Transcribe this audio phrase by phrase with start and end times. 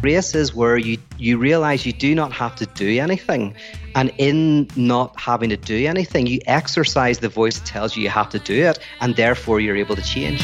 [0.00, 0.10] Blood.
[0.10, 3.54] Grace is where you, you realize you do not have to do anything.
[3.94, 8.08] And in not having to do anything, you exercise the voice that tells you you
[8.08, 10.40] have to do it, and therefore you're able to change.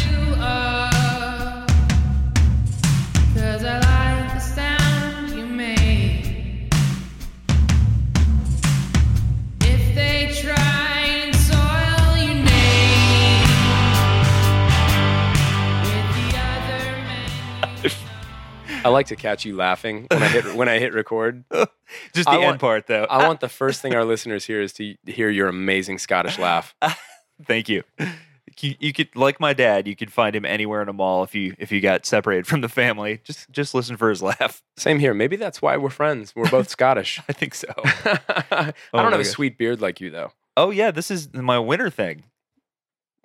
[18.86, 21.44] I like to catch you laughing when I hit when I hit record.
[21.50, 23.04] Just the I end want- part, though.
[23.10, 26.74] I want the first thing our listeners hear is to hear your amazing Scottish laugh.
[27.44, 27.82] Thank you.
[28.60, 28.74] you.
[28.78, 31.54] You could, like my dad, you could find him anywhere in a mall if you
[31.58, 33.20] if you got separated from the family.
[33.24, 34.62] Just just listen for his laugh.
[34.76, 35.12] Same here.
[35.14, 36.32] Maybe that's why we're friends.
[36.36, 37.20] We're both Scottish.
[37.28, 37.68] I think so.
[37.76, 37.82] I
[38.14, 39.26] oh don't my have a gosh.
[39.26, 40.30] sweet beard like you though.
[40.56, 42.22] Oh yeah, this is my winter thing.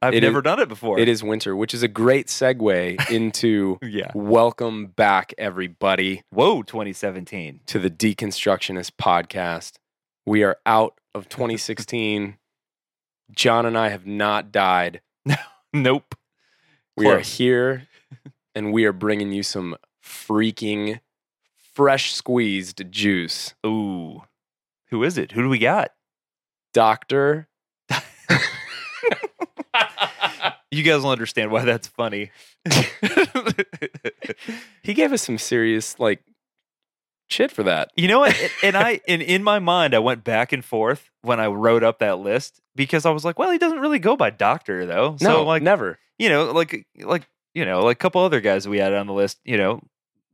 [0.01, 1.00] I've It is- never done it before.
[1.00, 4.12] It is winter, which is a great segue into Yeah.
[4.16, 7.62] welcome back everybody Whoa, 2017.
[7.67, 9.73] to the Deconstructionist podcast.
[10.25, 12.38] We are out of 2016.
[13.35, 15.01] John and I have not died.
[15.73, 16.16] Nope.
[16.97, 17.88] We are here
[18.53, 21.00] and we are bringing you some freaking
[21.73, 23.53] fresh squeezed juice.
[23.66, 24.23] Ooh.
[24.90, 25.31] Who is it?
[25.31, 25.91] Who do we got?
[26.73, 27.47] Doctor.
[30.71, 32.31] You guys will understand why that's funny.
[34.83, 36.23] he gave us some serious like
[37.29, 37.91] shit for that.
[37.95, 38.35] You know what?
[38.63, 41.99] And I and in my mind I went back and forth when I wrote up
[41.99, 45.17] that list because I was like, well, he doesn't really go by doctor though.
[45.19, 45.99] So no, like never.
[46.17, 49.13] you know, like like you know, like a couple other guys we had on the
[49.13, 49.81] list, you know,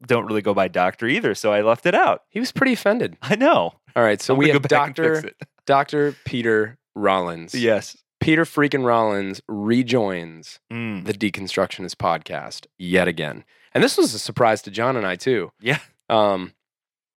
[0.05, 1.33] don't really go by doctor either.
[1.33, 2.23] So I left it out.
[2.29, 3.17] He was pretty offended.
[3.21, 3.73] I know.
[3.95, 5.35] All right, so we have go back and fix Doctor it.
[5.65, 7.55] Doctor Peter Rollins.
[7.55, 7.97] Yes.
[8.19, 11.05] Peter freaking Rollins rejoins Mm.
[11.05, 15.51] the Deconstructionist podcast yet again, and this was a surprise to John and I too.
[15.61, 15.79] Yeah.
[16.09, 16.53] Um,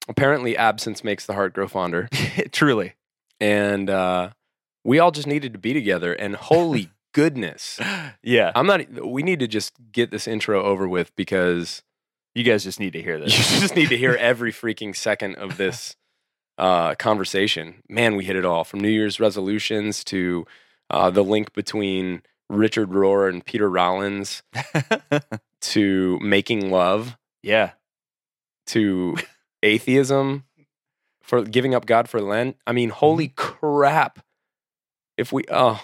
[0.09, 2.09] apparently, absence makes the heart grow fonder,
[2.53, 2.95] Truly.
[3.41, 4.31] and uh,
[4.85, 6.13] we all just needed to be together.
[6.13, 7.81] And holy goodness,
[8.23, 8.53] Yeah.
[8.55, 8.89] I'm not.
[9.07, 11.83] We need to just get this intro over with because
[12.35, 13.37] You guys just need to hear this.
[13.55, 15.97] you just need to hear every freaking second of this
[16.59, 17.83] uh, conversation.
[17.89, 20.47] Man, we hit it all from New Year's resolutions to
[20.91, 24.43] uh, the link between Richard Rohr and Peter Rollins
[25.61, 27.73] to making love yeah.
[28.67, 29.17] to
[29.63, 30.45] atheism
[31.23, 32.57] for giving up God for Lent.
[32.67, 34.19] I mean, holy crap!
[35.17, 35.81] If we oh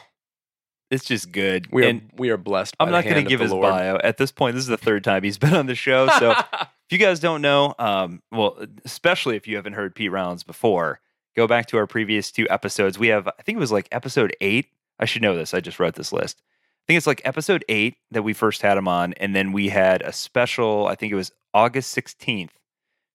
[0.91, 1.71] It's just good.
[1.73, 2.77] we are and we are blessed.
[2.79, 4.55] By I'm not going to give his bio at this point.
[4.55, 6.09] This is the third time he's been on the show.
[6.19, 10.43] So if you guys don't know, um, well, especially if you haven't heard Pete Rollins
[10.43, 11.01] before,
[11.37, 12.99] go back to our previous two episodes.
[12.99, 14.67] We have, I think it was like episode eight.
[14.99, 15.55] I should know this.
[15.55, 16.43] I just wrote this list.
[16.47, 19.13] I think it's like episode eight that we first had him on.
[19.15, 22.51] And then we had a special, I think it was August 16th,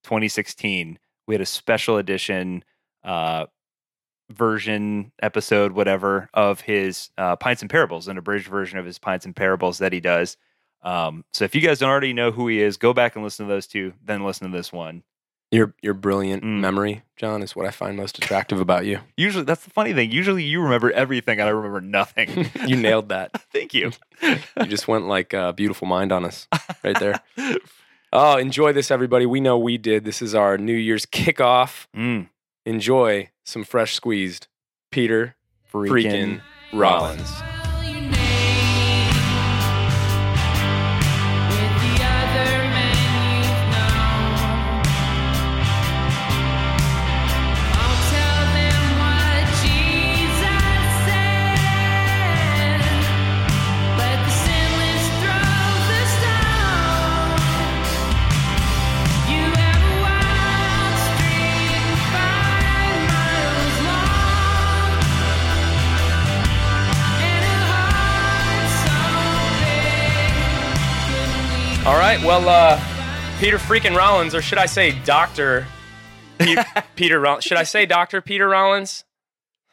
[0.03, 0.99] 2016.
[1.27, 2.63] We had a special edition
[3.03, 3.45] uh,
[4.29, 9.25] version, episode, whatever, of his uh, Pints and Parables, an abridged version of his Pints
[9.25, 10.37] and Parables that he does.
[10.83, 13.45] Um, so if you guys don't already know who he is, go back and listen
[13.47, 15.03] to those two, then listen to this one.
[15.51, 16.59] Your your brilliant Mm.
[16.61, 18.99] memory, John, is what I find most attractive about you.
[19.17, 20.09] Usually, that's the funny thing.
[20.11, 22.49] Usually, you remember everything, and I remember nothing.
[22.67, 23.31] you nailed that.
[23.51, 23.91] Thank you.
[24.21, 26.47] You just went like a beautiful mind on us
[26.83, 27.19] right there.
[28.13, 29.25] Oh, enjoy this, everybody.
[29.25, 30.05] We know we did.
[30.05, 31.87] This is our New Year's kickoff.
[31.95, 32.29] Mm.
[32.65, 34.47] Enjoy some fresh squeezed
[34.91, 35.35] Peter
[35.73, 36.41] freaking,
[36.73, 37.29] Rollins.
[37.41, 37.60] Well,
[71.83, 72.23] All right.
[72.23, 72.79] Well, uh,
[73.39, 75.65] Peter freaking Rollins, or should I say Doctor
[76.37, 76.63] Pe-
[76.95, 77.43] Peter Rollins?
[77.43, 79.03] Should I say Doctor Peter Rollins?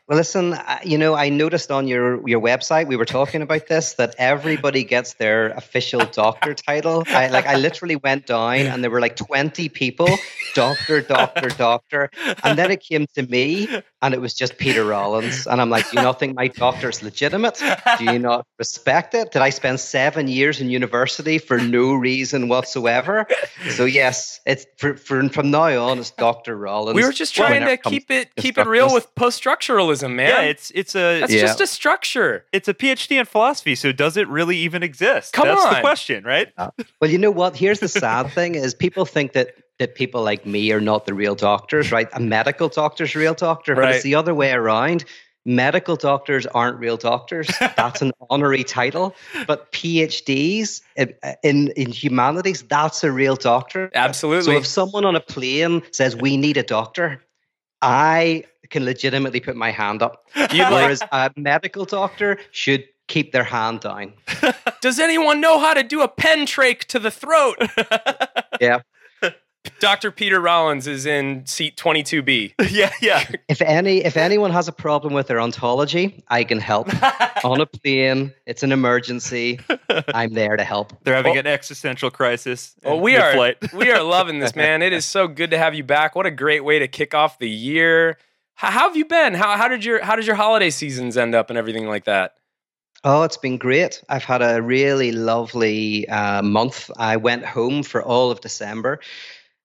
[0.09, 0.57] Well, listen,
[0.87, 4.83] you know, I noticed on your your website we were talking about this that everybody
[4.83, 7.05] gets their official doctor title.
[7.09, 10.17] I like I literally went down and there were like 20 people,
[10.55, 12.11] doctor, doctor, doctor.
[12.43, 13.69] And then it came to me
[14.01, 15.47] and it was just Peter Rollins.
[15.47, 17.61] And I'm like, do you not think my doctor's legitimate?
[17.99, 19.33] Do you not respect it?
[19.33, 23.27] Did I spend seven years in university for no reason whatsoever?
[23.71, 26.57] So yes, it's for, for, from now on it's Dr.
[26.57, 26.95] Rollins.
[26.95, 30.29] We were just trying to keep it keep it real with post structuralism, man.
[30.29, 31.41] Yeah, it's it's a That's Yeah.
[31.41, 32.45] just a structure.
[32.53, 33.75] it's a PhD in philosophy.
[33.75, 35.33] So does it really even exist?
[35.33, 35.81] Come That's the on.
[35.81, 36.53] question, right?
[36.57, 37.57] Uh, well, you know what?
[37.57, 41.15] Here's the sad thing: is people think that that people like me are not the
[41.15, 42.09] real doctors, right?
[42.13, 45.05] A medical doctor's a real doctor, but it's the other way around.
[45.45, 47.49] Medical doctors aren't real doctors.
[47.77, 49.15] That's an honorary title.
[49.47, 53.91] But PhDs in, in in humanities, that's a real doctor.
[53.95, 54.45] Absolutely.
[54.45, 57.23] So if someone on a plane says we need a doctor,
[57.81, 60.27] I can legitimately put my hand up.
[60.35, 64.13] Whereas a medical doctor should keep their hand down.
[64.81, 67.57] Does anyone know how to do a pen trach to the throat?
[68.61, 68.81] Yeah.
[69.81, 70.11] Dr.
[70.11, 72.55] Peter Rollins is in seat 22B.
[72.71, 73.25] yeah, yeah.
[73.49, 76.89] If any if anyone has a problem with their ontology, I can help.
[77.45, 79.61] On a plane, it's an emergency.
[80.15, 80.93] I'm there to help.
[81.05, 81.41] They're having Oh.
[81.41, 82.75] an existential crisis.
[82.83, 83.73] Well, we are mid-flight.
[83.75, 84.83] we are loving this, man.
[84.83, 86.15] It is so good to have you back.
[86.17, 88.17] What a great way to kick off the year.
[88.55, 89.35] How, how have you been?
[89.35, 92.35] How, how did your how did your holiday seasons end up and everything like that?
[93.05, 94.03] Oh, it's been great.
[94.09, 96.91] I've had a really lovely uh, month.
[96.99, 98.99] I went home for all of December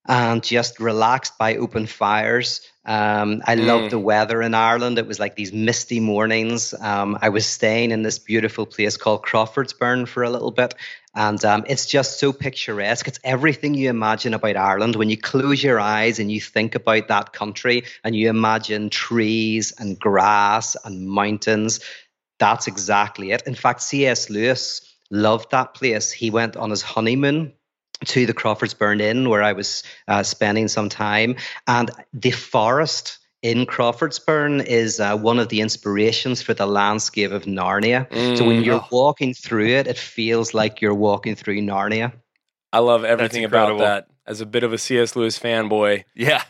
[0.08, 2.62] and just relaxed by open fires.
[2.86, 3.66] Um, I Mm.
[3.66, 4.98] loved the weather in Ireland.
[5.00, 6.74] It was like these misty mornings.
[6.82, 10.76] Um, I was staying in this beautiful place called Crawfordsburn for a little bit.
[11.16, 13.08] And um, it's just so picturesque.
[13.08, 14.98] It's everything you imagine about Ireland.
[14.98, 19.72] When you close your eyes and you think about that country and you imagine trees
[19.80, 21.80] and grass and mountains,
[22.40, 23.44] that's exactly it.
[23.46, 24.30] In fact, C.S.
[24.30, 26.12] Lewis loved that place.
[26.12, 27.54] He went on his honeymoon
[28.06, 31.36] to the Crawfordsburn Inn where I was uh, spending some time,
[31.68, 37.44] and the forest in Crawfordsburn is uh, one of the inspirations for the landscape of
[37.44, 38.08] Narnia.
[38.38, 38.66] So when Mm.
[38.66, 42.14] you're walking through it, it feels like you're walking through Narnia.
[42.72, 43.82] I love everything about incredible.
[43.82, 44.08] that.
[44.26, 45.16] As a bit of a C.S.
[45.18, 46.42] Lewis fanboy, Yeah.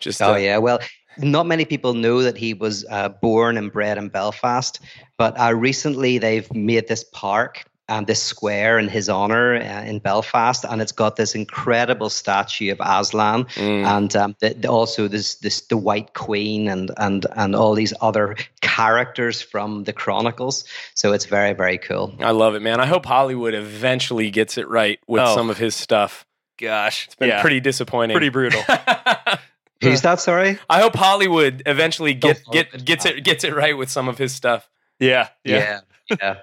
[0.00, 0.78] just Oh uh, yeah, well,
[1.16, 4.78] not many people know that he was uh, born and bred in Belfast,
[5.16, 9.98] but uh, recently they've made this park and this square in his honor uh, in
[9.98, 13.84] Belfast, and it's got this incredible statue of Aslan, mm.
[13.84, 17.94] and um, the, the- also this this the White Queen and and and all these
[18.00, 20.64] other characters from the Chronicles.
[20.94, 22.14] So it's very very cool.
[22.20, 22.80] I love it, man.
[22.80, 25.34] I hope Hollywood eventually gets it right with Oh.
[25.34, 26.24] some of his stuff.
[26.58, 27.06] Gosh.
[27.06, 27.40] It's been yeah.
[27.40, 28.14] pretty disappointing.
[28.14, 28.60] pretty brutal.
[29.80, 30.20] Who's that?
[30.20, 30.58] Sorry.
[30.68, 34.34] I hope Hollywood eventually get, get gets it gets it right with some of his
[34.34, 34.68] stuff.
[34.98, 35.28] yeah.
[35.44, 35.80] Yeah.
[36.10, 36.16] yeah.
[36.20, 36.34] yeah.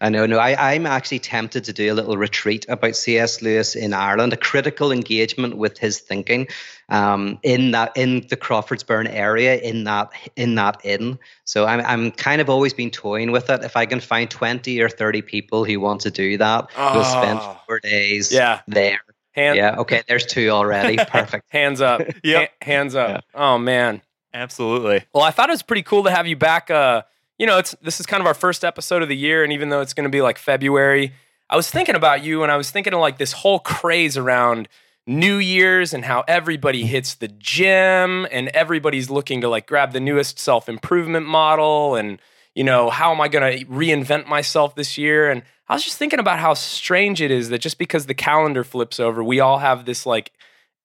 [0.00, 0.26] I know.
[0.26, 3.40] No, I, I'm actually tempted to do a little retreat about C.S.
[3.40, 6.48] Lewis in Ireland, a critical engagement with his thinking
[6.90, 11.18] um, in that in the Crawfordsburn area, in that in that inn.
[11.44, 13.64] So I'm I'm kind of always been toying with it.
[13.64, 17.38] If I can find twenty or thirty people who want to do that, we'll spend
[17.42, 17.58] Oh.
[17.66, 18.60] four days Yeah.
[18.68, 18.98] there.
[19.32, 19.76] Hand, Yeah.
[19.78, 20.02] Okay.
[20.08, 20.96] There's two already.
[21.08, 21.46] Perfect.
[21.48, 22.02] Hands up.
[22.22, 22.50] Yep.
[22.50, 23.24] Ha- hands up.
[23.34, 24.02] Oh man.
[24.34, 25.04] Absolutely.
[25.14, 26.70] Well, I thought it was pretty cool to have you back.
[26.70, 27.00] Uh,
[27.38, 29.68] you know, it's this is kind of our first episode of the year, and even
[29.68, 31.12] though it's going to be like February,
[31.48, 34.68] I was thinking about you, and I was thinking of like this whole craze around
[35.06, 36.88] New Year's and how everybody mm-hmm.
[36.88, 42.20] hits the gym, and everybody's looking to like grab the newest self improvement model, and
[42.54, 45.30] you know, how am I going to reinvent myself this year?
[45.30, 48.64] And I was just thinking about how strange it is that just because the calendar
[48.64, 50.32] flips over, we all have this like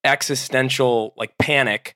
[0.04, 1.96] existential like panic.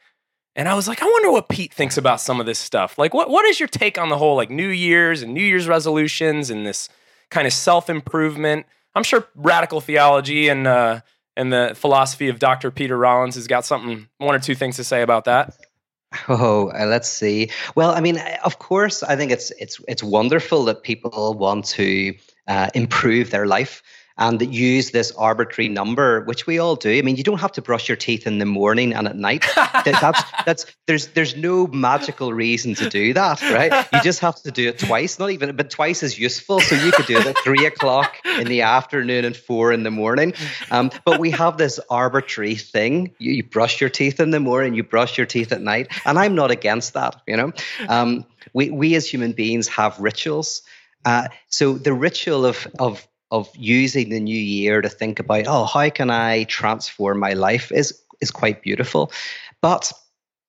[0.55, 2.97] And I was like, I wonder what Pete thinks about some of this stuff.
[2.97, 5.67] Like, what what is your take on the whole like New Year's and New Year's
[5.67, 6.89] resolutions and this
[7.29, 8.65] kind of self improvement?
[8.95, 11.01] I'm sure radical theology and uh,
[11.35, 12.71] and the philosophy of Dr.
[12.71, 15.57] Peter Rollins has got something, one or two things to say about that.
[16.29, 17.49] Oh, uh, let's see.
[17.75, 21.65] Well, I mean, uh, of course, I think it's it's it's wonderful that people want
[21.65, 22.15] to
[22.47, 23.83] uh, improve their life
[24.17, 26.97] and that use this arbitrary number, which we all do.
[26.97, 29.45] I mean, you don't have to brush your teeth in the morning and at night.
[29.55, 33.87] That- that's that's there's there's no magical reason to do that, right?
[33.91, 36.59] You just have to do it twice, not even, but twice is useful.
[36.61, 39.91] So you could do it at three o'clock in the afternoon and four in the
[39.91, 40.33] morning.
[40.71, 43.13] Um, but we have this arbitrary thing.
[43.19, 46.17] You, you brush your teeth in the morning, you brush your teeth at night, and
[46.17, 47.21] I'm not against that.
[47.27, 47.51] You know,
[47.89, 50.61] um, we we as human beings have rituals.
[51.03, 53.05] Uh, so the ritual of of
[53.35, 57.71] of using the new year to think about, oh, how can I transform my life
[57.71, 59.11] is is quite beautiful.
[59.61, 59.91] But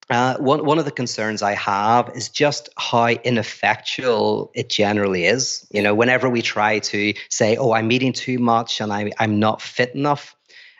[0.09, 5.67] uh, one one of the concerns I have is just how ineffectual it generally is.
[5.71, 9.41] You know, whenever we try to say, "Oh, I'm eating too much and I, I'm
[9.41, 10.37] not fit enough,"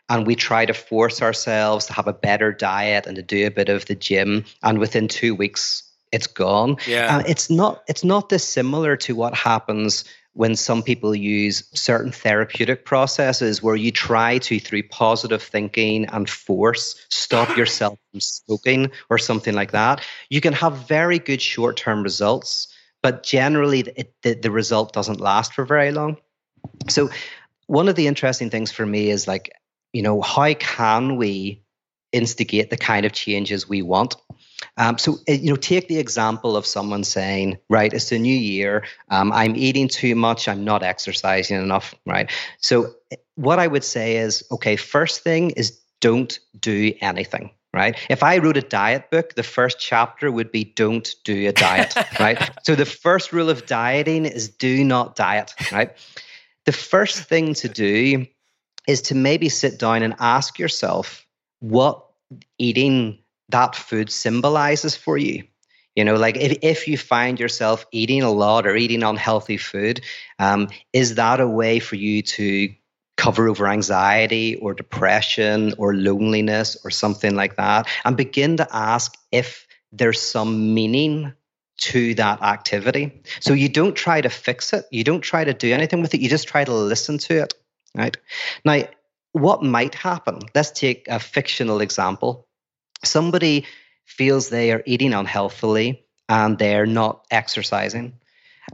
[0.09, 3.51] and we try to force ourselves to have a better diet and to do a
[3.51, 5.83] bit of the gym, and within two weeks
[6.13, 6.77] it's gone.
[6.87, 7.17] Yeah.
[7.17, 10.05] Uh, it's not it's not dissimilar to what happens
[10.37, 16.29] when some people use certain therapeutic processes where you try to through positive thinking and
[16.29, 20.05] force stop yourself from smoking or something like that.
[20.31, 22.69] You can have very good short-term results
[23.07, 26.17] but generally it, the, the result doesn't last for very long.
[26.89, 27.09] So
[27.69, 29.53] one of the interesting things for me is like
[29.93, 31.63] you know how can we
[32.11, 34.17] instigate the kind of changes we want
[34.79, 38.37] um, so, uh, you know, take the example of someone saying, right, it's a new
[38.37, 38.85] year.
[39.11, 40.49] Um, I'm eating too much.
[40.49, 42.31] I'm not exercising enough, right?
[42.59, 47.97] So, uh, what I would say is, okay, first thing is don't do anything, right?
[48.11, 51.95] If I wrote a diet book, the first chapter would be don't do a diet,
[52.21, 52.51] right?
[52.63, 55.97] So, the first rule of dieting is do not diet, right?
[56.67, 58.27] The first thing to do
[58.87, 61.27] is to maybe sit down and ask yourself
[61.61, 62.05] what
[62.59, 63.19] eating
[63.49, 65.45] that food symbolizes for you.
[65.95, 70.03] You know, like if, if you find yourself eating a lot or eating unhealthy food,
[70.39, 72.69] um, is that a way for you to
[73.17, 77.89] cover over anxiety or depression or loneliness or something like that?
[78.05, 81.33] And begin to ask if there's some meaning
[81.79, 83.23] to that activity.
[83.41, 86.21] So you don't try to fix it, you don't try to do anything with it,
[86.21, 87.55] you just try to listen to it.
[87.95, 88.17] Right.
[88.65, 88.83] Now,
[89.33, 90.41] what might happen?
[90.55, 92.46] Let's take a fictional example
[93.05, 93.67] somebody
[94.05, 98.15] feels they are eating unhealthily and they're not exercising.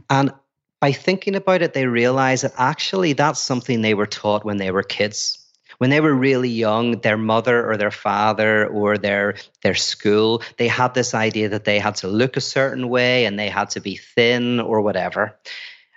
[0.09, 0.31] And
[0.79, 4.71] by thinking about it, they realize that actually that's something they were taught when they
[4.71, 5.39] were kids.
[5.77, 10.67] When they were really young, their mother or their father or their their school, they
[10.67, 13.79] had this idea that they had to look a certain way and they had to
[13.79, 15.37] be thin or whatever.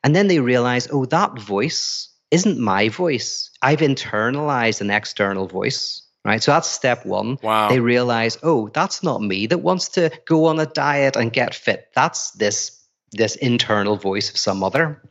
[0.02, 3.50] And then they realize, oh, that voice isn't my voice.
[3.60, 6.42] I've internalized an external voice right?
[6.42, 7.38] So that's step one.
[7.42, 7.68] Wow.
[7.68, 11.54] They realize, oh, that's not me that wants to go on a diet and get
[11.54, 11.88] fit.
[11.94, 12.72] That's this
[13.12, 15.02] this internal voice of some other.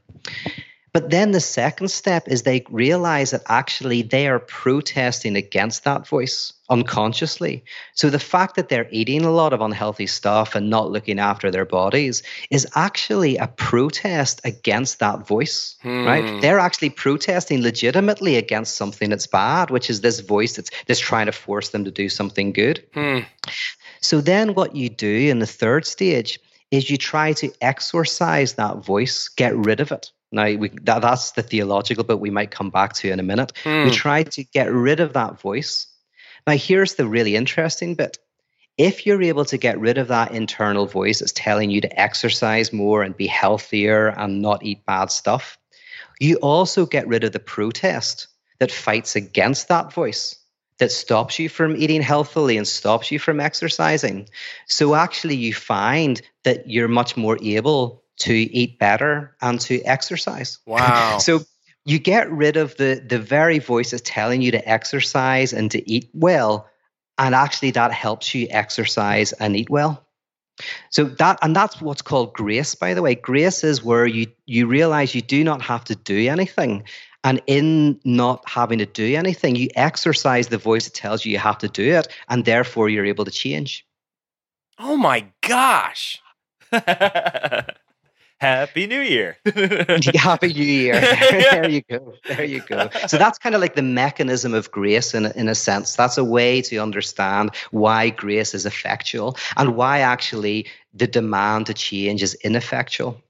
[0.96, 6.08] But then the second step is they realize that actually they are protesting against that
[6.08, 7.66] voice unconsciously.
[7.96, 11.52] So the fact that they're eating a lot of unhealthy stuff and not looking after
[11.52, 16.42] their bodies is actually a protest against that voice, right?
[16.42, 21.26] They're actually protesting legitimately against something that's bad, which is this voice that's, that's trying
[21.26, 22.86] to force them to do something good.
[22.94, 23.20] Hmm.
[24.00, 26.40] So then what you do in the third stage
[26.72, 30.14] is you try to exorcise that voice, get rid of it.
[30.32, 33.54] Now, we, that, that's the theological bit we might come back to in a minute.
[33.64, 33.86] Hmm.
[33.86, 35.88] We try to get rid of that voice.
[36.48, 38.18] Now, here's the really interesting bit.
[38.78, 42.74] If you're able to get rid of that internal voice that's telling you to exercise
[42.74, 45.58] more and be healthier and not eat bad stuff,
[46.20, 48.28] you also get rid of the protest
[48.60, 50.38] that fights against that voice
[50.78, 54.28] that stops you from eating healthily and stops you from exercising.
[54.68, 60.60] So actually, you find that you're much more able to eat better and to exercise.
[60.66, 61.18] Wow.
[61.22, 61.42] So
[61.86, 65.90] you get rid of the the very voice that's telling you to exercise and to
[65.90, 66.68] eat well,
[67.18, 70.04] and actually that helps you exercise and eat well.
[70.90, 73.16] So that and that's what's called grace, by the way.
[73.16, 76.84] Grace is where you you realize you do not have to do anything.
[77.24, 81.40] And in not having to do anything, you exercise the voice that tells you you
[81.40, 83.86] have to do it, and therefore you're able to change.
[84.78, 86.22] oh my gosh.
[88.46, 89.38] Have Happy New Year.
[90.16, 91.00] Happy New Year.
[91.32, 92.14] there you go.
[92.28, 92.90] There you go.
[93.08, 95.96] So that's kind of like the mechanism of grace in, in a sense.
[95.96, 101.74] That's a way to understand why grace is effectual and why actually the demand to
[101.74, 103.22] change is ineffectual.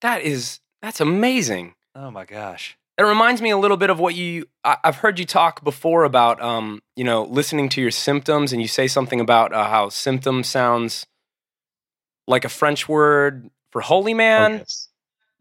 [0.00, 1.74] That is that's amazing.
[1.94, 2.78] Oh my gosh.
[2.96, 6.04] It reminds me a little bit of what you I, I've heard you talk before
[6.04, 9.88] about um, you know, listening to your symptoms and you say something about uh, how
[9.88, 11.06] symptom sounds
[12.26, 14.58] like a French word for holy man.
[14.58, 14.88] Yes.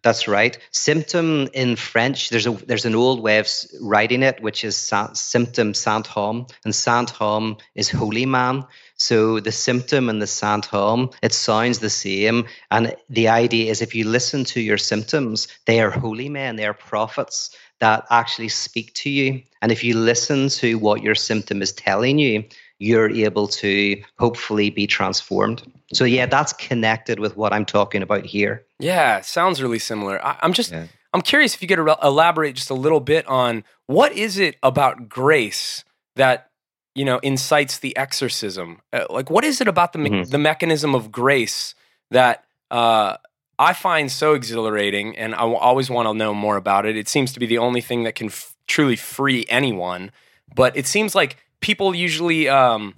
[0.03, 0.57] That's right.
[0.71, 3.49] Symptom in French, there's a there's an old way of
[3.81, 8.63] writing it, which is sinthome Saint Homme, and Saint Homme is holy man.
[8.95, 12.45] So the symptom and the Saint Homme, it sounds the same.
[12.71, 16.65] And the idea is if you listen to your symptoms, they are holy men, they
[16.65, 19.43] are prophets that actually speak to you.
[19.61, 22.45] And if you listen to what your symptom is telling you,
[22.79, 25.63] you're able to hopefully be transformed.
[25.93, 28.65] So yeah, that's connected with what I'm talking about here.
[28.79, 30.23] Yeah, sounds really similar.
[30.25, 30.85] I, I'm just Yeah.
[31.13, 35.07] I'm curious if you could elaborate just a little bit on what is it about
[35.09, 35.83] grace
[36.15, 36.49] that
[36.93, 38.81] you know incites the exorcism?
[38.91, 40.29] Uh, like, what is it about the me- Mhm.
[40.29, 41.73] the mechanism of grace
[42.11, 43.15] that uh,
[43.57, 46.97] I find so exhilarating, and I w- always want to know more about it.
[46.97, 50.11] It seems to be the only thing that can f- truly free anyone,
[50.53, 52.93] but it seems like people usually um,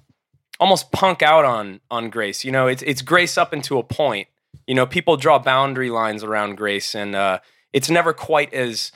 [0.60, 2.44] almost punk out on on grace.
[2.46, 4.28] You know, it's it's grace up into a point.
[4.68, 7.40] You know, people draw boundary lines around grace, and uh,
[7.74, 8.92] it's never quite as.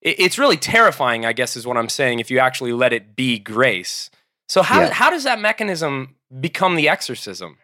[0.00, 2.20] it- It's really terrifying, I guess, is what I'm saying.
[2.20, 4.10] If you actually let it be grace,
[4.48, 4.92] so how Yeah.
[4.92, 7.58] how does that mechanism become the exorcism?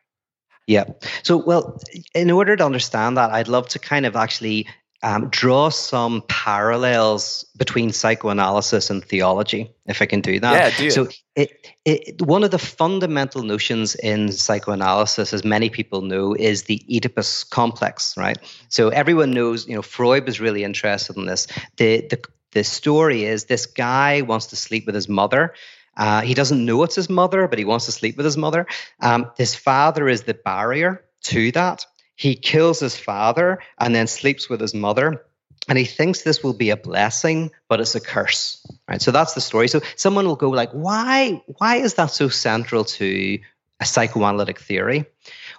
[0.66, 0.84] Yeah.
[1.22, 1.78] So, well,
[2.14, 4.66] in order to understand that, I'd love to kind of actually
[5.04, 10.54] um, draw some parallels between psychoanalysis and theology, if I can do that.
[10.54, 10.90] Yeah, do.
[10.90, 16.64] So, it, it, one of the fundamental notions in psychoanalysis, as many people know, is
[16.64, 18.38] the Oedipus complex, right?
[18.70, 21.48] So, everyone knows, you know, Freud was really interested in this.
[21.76, 25.52] The, the, the story is this guy wants to sleep with his mother.
[25.98, 28.66] Uh, he doesn't know it's his mother, but he wants to sleep with his mother.
[29.00, 31.84] Um, his father is the barrier to that.
[32.16, 35.24] He kills his father and then sleeps with his mother.
[35.68, 38.64] And he thinks this will be a blessing, but it's a curse.
[38.88, 39.00] Right.
[39.00, 39.68] So that's the story.
[39.68, 43.38] So someone will go like, why, why is that so central to
[43.80, 45.06] a psychoanalytic theory?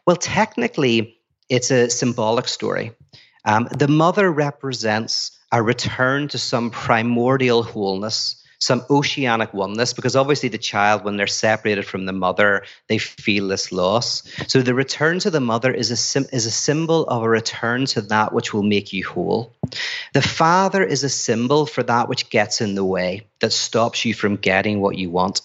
[0.05, 1.17] Well, technically,
[1.49, 2.91] it's a symbolic story.
[3.45, 10.49] Um, the mother represents a return to some primordial wholeness, some oceanic oneness, because obviously
[10.49, 14.23] the child, when they're separated from the mother, they feel this loss.
[14.47, 17.85] So the return to the mother is a sim- is a symbol of a return
[17.85, 19.53] to that which will make you whole.
[20.13, 24.13] The father is a symbol for that which gets in the way, that stops you
[24.15, 25.41] from getting what you want.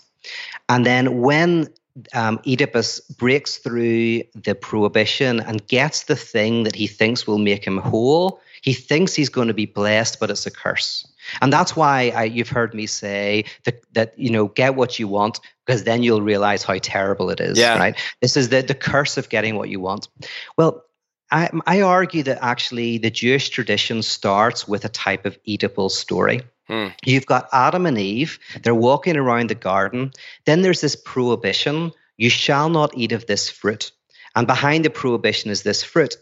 [0.68, 1.68] And then when
[2.14, 7.66] um, Oedipus breaks through the prohibition and gets the thing that he thinks will make
[7.66, 11.06] him whole, he thinks he's going to be blessed, but it's a curse.
[11.40, 15.09] And that's why I, you've heard me say that, that, you know, get what you
[15.09, 17.78] want, because then you'll realize how terrible it is, Yeah.
[17.78, 17.96] right?
[18.20, 20.09] This is the, the curse of getting what you want.
[20.56, 20.85] Well,
[21.30, 26.42] I, I argue that actually the Jewish tradition starts with a type of Oedipal story.
[26.66, 26.88] Hmm.
[27.04, 30.12] You've got Adam and Eve, they're walking around the garden.
[30.44, 33.92] Then there's this prohibition you shall not eat of this fruit.
[34.37, 36.16] And behind the prohibition is this fruit.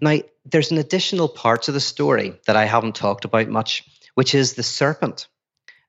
[0.00, 3.84] Now, there's an additional part to the story that I haven't talked about much,
[4.16, 5.28] which is the serpent.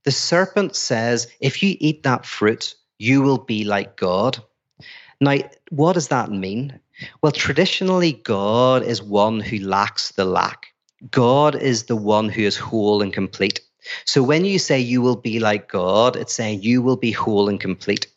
[0.04, 4.42] The serpent says, if you eat that fruit, you will be like God.
[5.20, 5.38] Now,
[5.70, 6.80] what does that mean?
[7.22, 10.68] Well, traditionally, God is one who lacks the lack.
[11.12, 13.62] God is the one who is whole and complete.
[14.06, 17.50] So when you say you will be like God, it's saying you will be whole
[17.50, 18.08] and complete.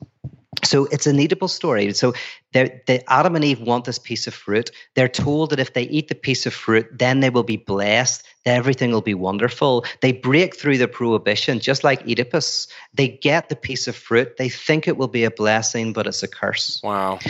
[0.64, 1.92] So it's an Oedipal story.
[1.94, 2.12] So
[2.52, 4.70] they're- the Adam and Eve want this piece of fruit.
[4.94, 8.24] They're told that if they eat the piece of fruit, then they will be blessed.
[8.44, 9.84] Everything will be wonderful.
[10.00, 12.66] They break through the prohibition, just like Oedipus.
[12.94, 14.36] They get the piece of fruit.
[14.38, 16.80] They think it will be a blessing, but it's a curse.
[16.82, 17.20] Wow.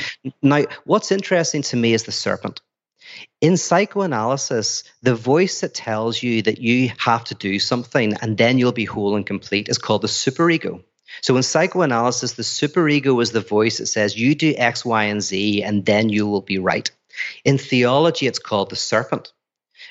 [0.42, 2.62] Now, what's interesting to me is the serpent.
[3.40, 8.59] In psychoanalysis, the voice that tells you that you have to do something and then
[8.59, 10.83] you'll be whole and complete is called the superego.
[11.23, 15.23] So in psychoanalysis, the superego is the voice that says you do X, Y, and
[15.23, 16.90] Z and then you will be right.
[17.44, 19.33] In theology, it's called the serpent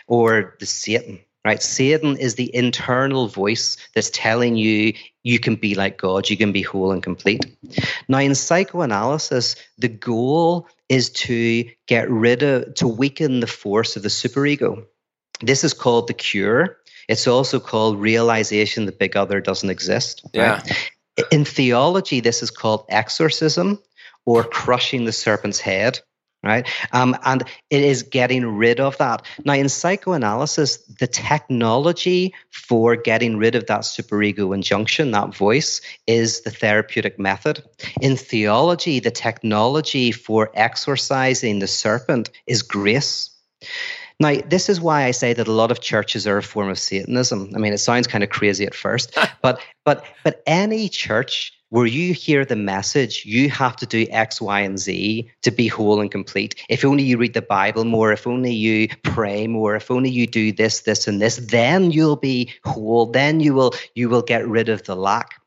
[0.08, 1.20] or the Satan.
[1.46, 1.64] Right?
[1.64, 6.52] Satan is the internal voice that's telling you you can be like God, you can
[6.52, 7.46] be whole and complete.
[8.10, 14.04] Now, in psychoanalysis, the goal is to get rid of, to weaken the force of
[14.04, 14.84] the superego.
[15.42, 16.78] This is called the cure.
[17.08, 20.26] It's also called realization the big other doesn't exist.
[20.66, 20.90] right?
[21.32, 23.80] In theology, this is called exorcism
[24.26, 26.00] or crushing the serpent's head.
[26.44, 26.68] right?
[26.92, 29.26] Um, and it is getting rid of that.
[29.44, 36.42] Now, in psychoanalysis, the technology for getting rid of that superego injunction, that voice, is
[36.42, 37.64] the therapeutic method.
[38.02, 43.32] In theology, the technology for exorcising the serpent is grace.
[44.22, 46.78] Now, this is why I say that a lot of churches are a form of
[46.78, 47.52] Satanism.
[47.56, 51.86] I mean, it sounds kind of crazy at first, but but but any church where
[51.86, 56.02] you hear the message, you have to do X, Y, and Z to be whole
[56.02, 56.56] and complete.
[56.68, 60.28] If only you read the Bible more, if only you pray more, if only you
[60.28, 63.06] do this, this, and this, then you'll be whole.
[63.06, 65.39] Then you will you will get rid of the lack.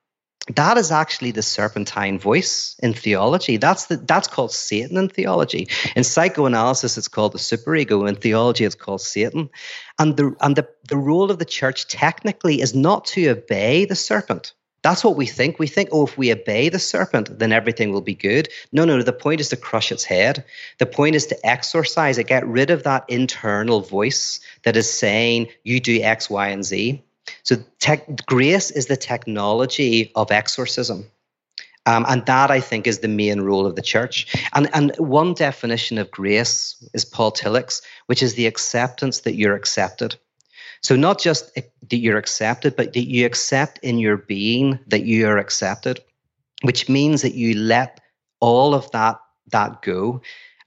[0.49, 3.59] That is actually the serpentine voice in theology.
[3.59, 5.69] That's the that's called Satan in theology.
[5.95, 8.09] In psychoanalysis, it's called the superego.
[8.09, 9.51] In theology, it's called Satan.
[9.99, 13.95] And the and the, the role of the church technically is not to obey the
[13.95, 14.53] serpent.
[14.83, 15.61] That's what we think.
[15.61, 18.49] We think, oh, if we obey the serpent, then everything will be good.
[18.73, 20.45] No, no, the point is to crush its head.
[20.79, 25.49] The point is to exorcise it, get rid of that internal voice that is saying,
[25.63, 27.01] you do X, Y, and Z.
[27.45, 31.07] So tech, grace is the technology of exorcism.
[31.85, 34.33] Um, and that, I think, is the main role of the church.
[34.53, 39.57] And, and one definition of grace is Paul Tillich's, which is the acceptance that you're
[39.57, 40.15] accepted.
[40.83, 45.27] So not just that you're accepted, but that you accept in your being that you
[45.29, 46.01] are accepted,
[46.63, 48.01] which means that you let
[48.41, 50.23] all of that that go.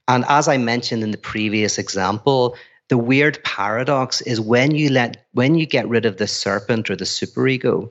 [0.08, 2.56] And as I mentioned in the previous example,
[2.88, 6.96] the weird paradox is when you let when you get rid of the serpent or
[6.96, 7.90] the superego,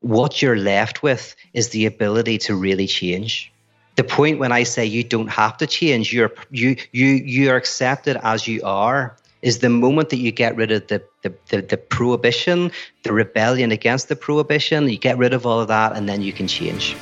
[0.00, 3.52] what you're left with is the ability to really change.
[3.96, 7.56] The point when I say you don't have to change, you're you you you are
[7.56, 11.62] accepted as you are is the moment that you get rid of the, the, the,
[11.62, 12.72] the, prohibition,
[13.04, 16.32] the rebellion against the prohibition, you get rid of all of that, and then you
[16.32, 16.96] can change.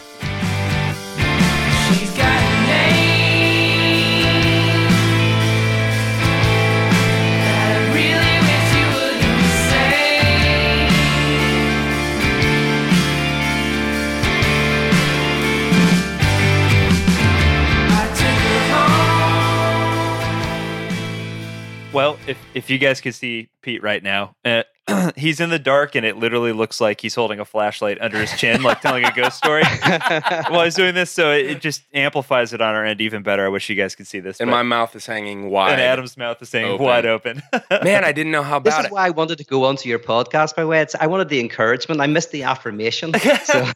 [22.26, 24.62] If if you guys could see Pete right now, uh,
[25.16, 28.32] he's in the dark and it literally looks like he's holding a flashlight under his
[28.32, 29.62] chin, like telling a ghost story
[30.48, 31.10] while he's doing this.
[31.10, 33.44] So it, it just amplifies it on our end even better.
[33.44, 34.40] I wish you guys could see this.
[34.40, 35.72] And my mouth is hanging wide.
[35.72, 36.84] and Adam's mouth is saying open.
[36.84, 37.42] wide open.
[37.82, 38.92] Man, I didn't know how This is it.
[38.92, 40.80] why I wanted to go onto your podcast, by the way.
[40.80, 42.00] It's, I wanted the encouragement.
[42.00, 43.12] I missed the affirmation.
[43.44, 43.70] So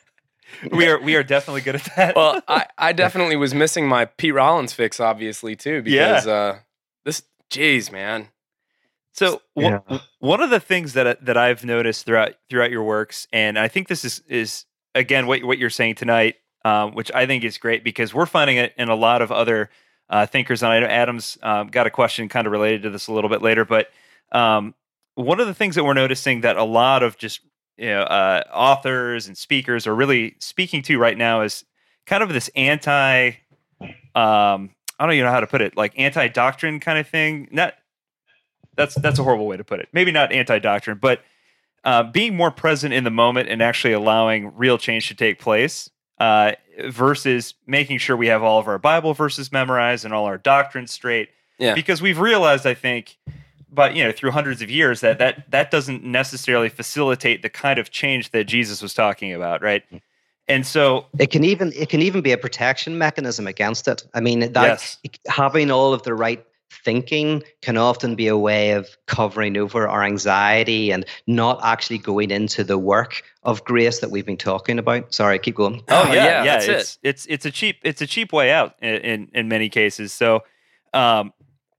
[0.72, 2.16] we are we are definitely good at that.
[2.16, 6.58] well, I, I definitely was missing my Pete Rollins fix, obviously, too, because uh,
[7.04, 8.28] this, jeez, man.
[9.18, 9.82] So one
[10.20, 13.88] one of the things that that I've noticed throughout throughout your works, and I think
[13.88, 17.82] this is is again what what you're saying tonight, um, which I think is great
[17.82, 19.70] because we're finding it in a lot of other
[20.08, 20.62] uh, thinkers.
[20.62, 23.28] And I know Adam's um, got a question kind of related to this a little
[23.28, 23.88] bit later, but
[24.30, 24.74] um,
[25.14, 27.40] one of the things that we're noticing that a lot of just
[27.76, 31.64] you know uh, authors and speakers are really speaking to right now is
[32.06, 33.30] kind of this anti.
[34.14, 37.48] Um, I don't even know how to put it, like anti doctrine kind of thing.
[37.50, 37.74] Not
[38.78, 39.88] that's that's a horrible way to put it.
[39.92, 41.20] Maybe not anti doctrine, but
[41.84, 45.90] uh, being more present in the moment and actually allowing real change to take place
[46.18, 46.52] uh,
[46.86, 50.90] versus making sure we have all of our Bible verses memorized and all our doctrines
[50.92, 51.28] straight.
[51.58, 51.74] Yeah.
[51.74, 53.18] Because we've realized, I think,
[53.70, 57.78] but you know, through hundreds of years, that that that doesn't necessarily facilitate the kind
[57.78, 59.82] of change that Jesus was talking about, right?
[60.46, 64.04] And so, it can even it can even be a protection mechanism against it.
[64.14, 64.98] I mean, that Yes.
[65.26, 70.02] having all of the right thinking can often be a way of covering over our
[70.02, 75.12] anxiety and not actually going into the work of grace that we've been talking about.
[75.14, 75.82] Sorry, keep going.
[75.88, 76.44] Oh yeah, yeah, yeah.
[76.44, 76.70] that's it.
[76.76, 80.12] it's it's it's a cheap it's a cheap way out in in, in many cases.
[80.12, 80.44] So,
[80.94, 81.32] um,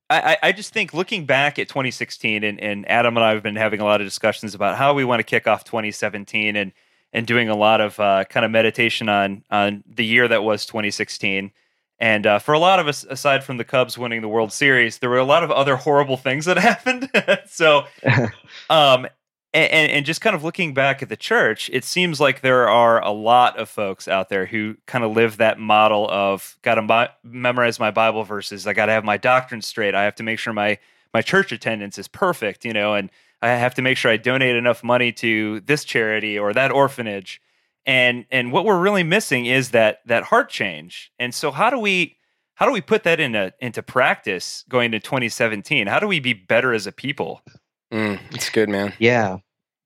[0.10, 3.44] I I- I just think looking back at 2016 and and Adam and I have
[3.44, 6.72] been having a lot of discussions about how we want to kick off 2017 and
[7.14, 10.66] and doing a lot of uh, kind of meditation on on the year that was
[10.66, 11.52] 2016.
[12.00, 15.00] And uh, for a lot of us, aside from the Cubs winning the World Series,
[15.00, 17.10] there were a lot of other horrible things that happened.
[17.48, 17.84] so,
[18.70, 19.08] um,
[19.52, 23.04] and, and just kind of looking back at the church, it seems like there are
[23.04, 26.84] a lot of folks out there who kind of live that model of got to
[26.84, 28.68] mi- memorize my Bible verses.
[28.68, 29.96] I got to have my doctrine straight.
[29.96, 30.78] I have to make sure my
[31.14, 33.10] my church attendance is perfect, you know, and
[33.42, 37.42] I have to make sure I donate enough money to this charity or that orphanage.
[37.90, 41.12] And and what we're really missing is that that heart change.
[41.18, 42.18] And so how do we
[42.54, 45.88] how do we put that into into practice going to 2017?
[45.88, 47.42] How do we be better as a people?
[47.92, 48.94] Mm, it's good, man.
[49.00, 49.38] Yeah.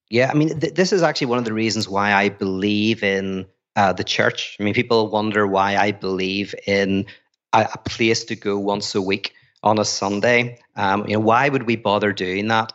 [0.09, 0.29] Yeah.
[0.29, 3.45] I mean, th- this is actually one of the reasons why I believe in
[3.77, 4.57] uh, the church.
[4.59, 7.05] I mean, people wonder why I believe in
[7.53, 10.59] a, a place to go once a week on a Sunday.
[10.75, 12.73] Um, you know, why would we bother doing that?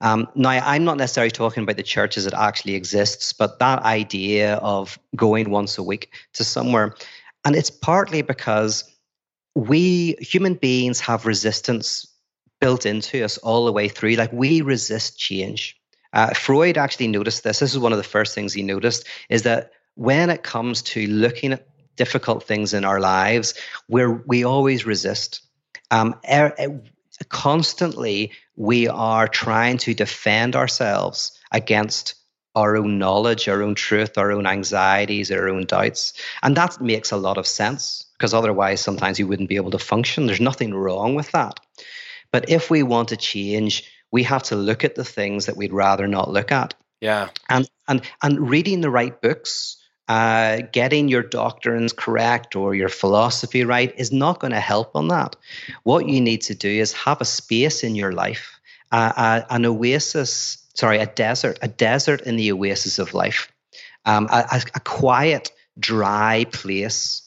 [0.00, 3.82] Um, now, I'm not necessarily talking about the church as it actually exists, but that
[3.82, 6.94] idea of going once a week to somewhere,
[7.44, 8.84] and it's partly because
[9.54, 12.06] we human beings have resistance
[12.60, 14.14] built into us all the way through.
[14.14, 15.76] Like we resist change.
[16.12, 17.58] Uh, Freud actually noticed this.
[17.58, 21.06] This is one of the first things he noticed is that when it comes to
[21.08, 21.66] looking at
[21.98, 23.52] difficult things in our lives,
[23.88, 25.42] where we always resist.
[25.90, 26.80] Um, er, er,
[27.28, 32.16] constantly, we are trying to defend ourselves against
[32.56, 36.12] our own knowledge, our own truth, our own anxieties, our own doubts.
[36.42, 39.78] And that makes a lot of sense because otherwise, sometimes you wouldn't be able to
[39.78, 40.26] function.
[40.26, 41.60] There's nothing wrong with that.
[42.32, 45.72] But if we want to change, we have to look at the things that we'd
[45.72, 46.74] rather not look at.
[47.00, 47.28] Yeah.
[47.48, 49.76] And and and reading the right books,
[50.08, 55.08] uh, getting your doctrines correct or your philosophy right is not going to help on
[55.08, 55.36] that.
[55.82, 58.58] What you need to do is have a space in your life,
[58.90, 63.52] uh, uh, an oasis, sorry, a desert, a desert in the oasis of life,
[64.06, 67.22] um, a, a quiet, dry place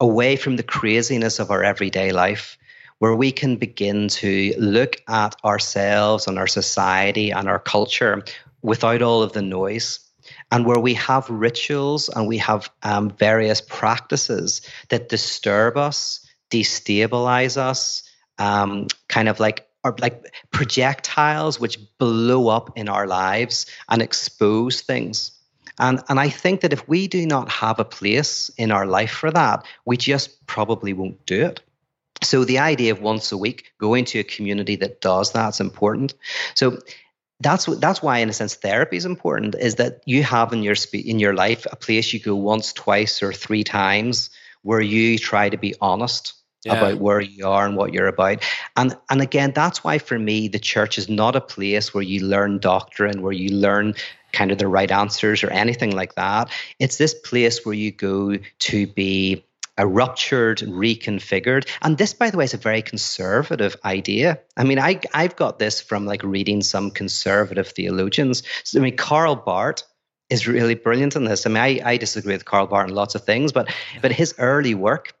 [0.00, 2.58] away from the craziness of our everyday life
[2.98, 8.24] where we can begin to look at ourselves and our society and our culture
[8.62, 10.00] without all of the noise
[10.50, 17.56] and where we have rituals and we have um, various practices that disturb us, destabilize
[17.56, 18.02] us,
[18.38, 24.80] um, kind of like are like projectiles which blow up in our lives and expose
[24.80, 25.32] things.
[25.78, 29.12] And, and I think that if we do not have a place in our life
[29.12, 31.60] for that, we just probably won't do it.
[32.22, 36.14] So the idea of once a week going to a community that does that's important.
[36.54, 36.78] So
[37.40, 40.62] that's what that's why in a sense therapy is important is that you have in
[40.62, 44.30] your spe- in your life a place you go once twice or three times
[44.62, 46.32] where you try to be honest
[46.64, 46.74] Yeah.
[46.78, 48.42] about where you are and what you're about
[48.76, 52.26] and and again that's why for me the church is not a place where you
[52.26, 53.94] learn doctrine where you learn
[54.32, 58.36] kind of the right answers or anything like that it's this place where you go
[58.58, 59.44] to be
[59.78, 61.68] a ruptured, reconfigured.
[61.82, 64.40] And this, by the way, is a very conservative idea.
[64.56, 68.42] I mean, I, I've got this from like reading some conservative theologians.
[68.64, 69.82] So, I mean, Karl Barth
[70.30, 71.46] is really brilliant in this.
[71.46, 74.34] I mean, I, I disagree with Karl Barth on lots of things, but but his
[74.38, 75.14] early work,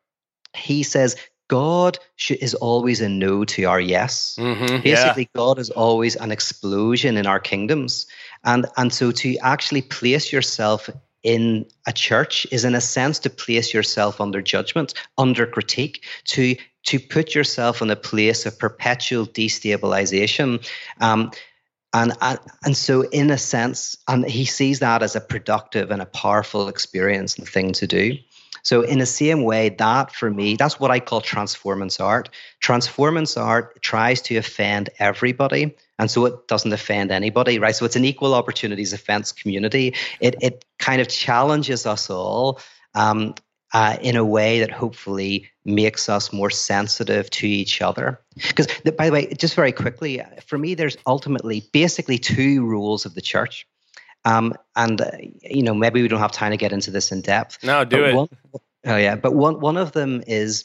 [0.54, 1.16] he says
[1.48, 4.36] God is always a no to our yes.
[4.38, 4.82] Mhm.
[4.82, 8.06] Basically, God is always an explosion in our kingdoms.
[8.44, 10.90] And, and so to actually place yourself
[11.22, 16.56] in a church is in a sense to place yourself under judgment, under critique, to
[16.84, 20.64] to put yourself in a place of perpetual destabilization.
[21.00, 21.32] Um,
[21.92, 26.02] and, and and so in a sense, and he sees that as a productive and
[26.02, 28.16] a powerful experience and thing to do.
[28.66, 32.30] So in the same way, that for me, that's what I call transformance art.
[32.58, 37.76] Transformance art tries to offend everybody, and so it doesn't offend anybody, right?
[37.76, 39.94] So it's an equal opportunities offense community.
[40.18, 42.58] It it kind of challenges us all
[42.96, 43.36] um,
[43.72, 48.20] uh, in a way that hopefully makes us more sensitive to each other.
[48.34, 53.14] Because by the way, just very quickly, for me, there's ultimately basically two rules of
[53.14, 53.64] the church.
[54.26, 55.10] Um, and uh,
[55.42, 57.62] you know, maybe we don't have time to get into this in depth.
[57.62, 58.14] No, do but it.
[58.14, 58.28] One,
[58.86, 60.64] oh yeah, but one one of them is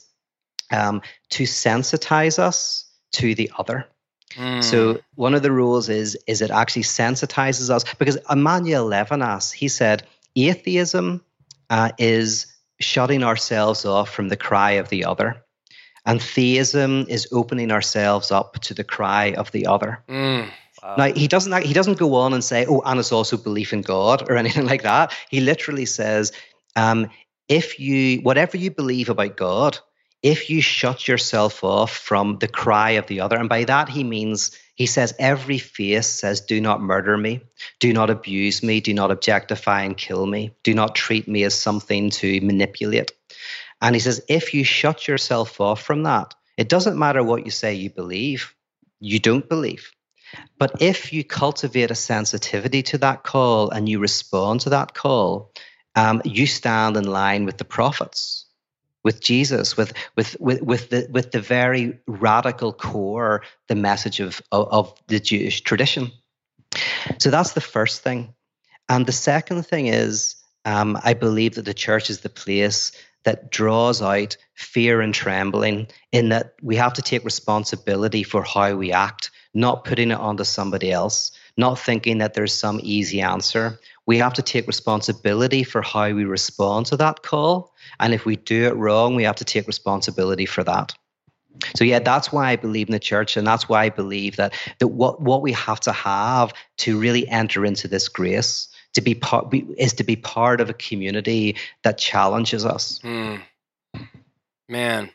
[0.71, 3.87] um, to sensitize us to the other.
[4.31, 4.63] Mm.
[4.63, 9.67] So one of the rules is is it actually sensitizes us because Emmanuel Levinas he
[9.67, 11.23] said atheism
[11.69, 12.47] uh, is
[12.79, 15.43] shutting ourselves off from the cry of the other,
[16.07, 20.01] and theism is opening ourselves up to the cry of the other.
[20.09, 20.49] Mm.
[20.97, 23.81] Now he doesn't he doesn't go on and say, "Oh, and it's also belief in
[23.81, 25.13] God" or anything like that.
[25.29, 26.31] He literally says,
[26.75, 27.09] um,
[27.47, 29.77] "If you whatever you believe about God,
[30.21, 34.03] if you shut yourself off from the cry of the other, and by that he
[34.03, 37.41] means." He says, Every face says, Do not murder me.
[37.79, 38.81] Do not abuse me.
[38.81, 40.55] Do not objectify and kill me.
[40.63, 43.11] Do not treat me as something to manipulate.
[43.79, 47.51] And he says, If you shut yourself off from that, it doesn't matter what you
[47.51, 48.55] say you believe,
[48.99, 49.91] you don't believe.
[50.57, 55.51] But if you cultivate a sensitivity to that call and you respond to that call,
[55.95, 58.45] um, you stand in line with the prophets,
[59.03, 64.41] with Jesus, with with with with the with the very radical core, the message of
[64.51, 66.11] of, of the Jewish tradition.
[67.17, 68.33] So that's the first thing,
[68.87, 72.91] and the second thing is, um, I believe that the church is the place
[73.23, 78.75] that draws out fear and trembling, in that we have to take responsibility for how
[78.75, 83.79] we act not putting it onto somebody else, not thinking that there's some easy answer.
[84.07, 87.73] we have to take responsibility for how we respond to that call.
[87.99, 90.93] And if we do it wrong, we have to take responsibility for that.
[91.75, 94.53] So yeah, that's why I believe in the church, and that's why I believe that
[94.79, 99.15] that what what we have to have to really enter into this grace to be
[99.15, 102.99] part is to be part of a community that challenges us.
[103.03, 103.41] Mm.
[104.67, 105.11] Man.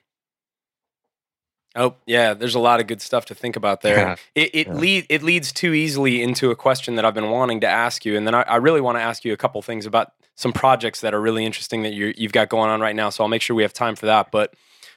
[1.75, 3.97] Oh yeah, there's a lot of good stuff to think about there.
[3.99, 4.17] Yeah.
[4.35, 4.73] It it, Yeah.
[4.75, 8.17] lead, it leads too easily into a question that I've been wanting to ask you,
[8.17, 11.01] and then I, I really want to ask you a couple things about some projects
[11.03, 13.11] that are really interesting that you you've got going on right now.
[13.11, 14.31] So I'll make sure we have time for that.
[14.31, 14.55] But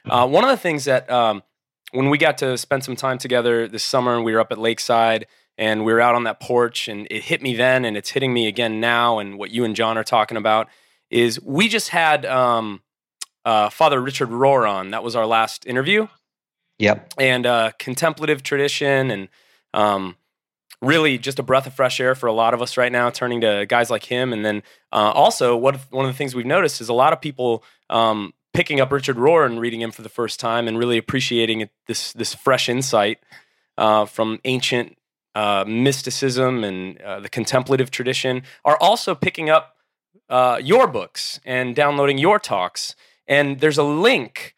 [0.08, 1.42] uh, one of the things that um,
[1.92, 4.58] when we got to spend some time together this summer, and we were up at
[4.58, 5.26] Lakeside,
[5.58, 8.32] and we were out on that porch, and it hit me then, and it's hitting
[8.32, 10.68] me again now, and what you and John are talking about
[11.10, 12.82] is we just had um,
[13.44, 14.90] uh, Father Richard Rohr on.
[14.90, 16.06] That was our last interview
[16.78, 17.14] Yep.
[17.18, 19.28] and uh, contemplative tradition and
[19.74, 20.16] um,
[20.80, 23.42] really just a breath of fresh air for a lot of us right now turning
[23.42, 26.80] to guys like him and then uh, also what one of the things we've noticed
[26.80, 30.08] is a lot of people um, picking up richard rohr and reading him for the
[30.08, 33.18] first time and really appreciating it, this this fresh insight
[33.76, 34.96] uh, from ancient
[35.34, 39.76] uh, mysticism and uh, the contemplative tradition are also picking up
[40.28, 42.94] uh, your books and downloading your talks
[43.26, 44.54] and there's a link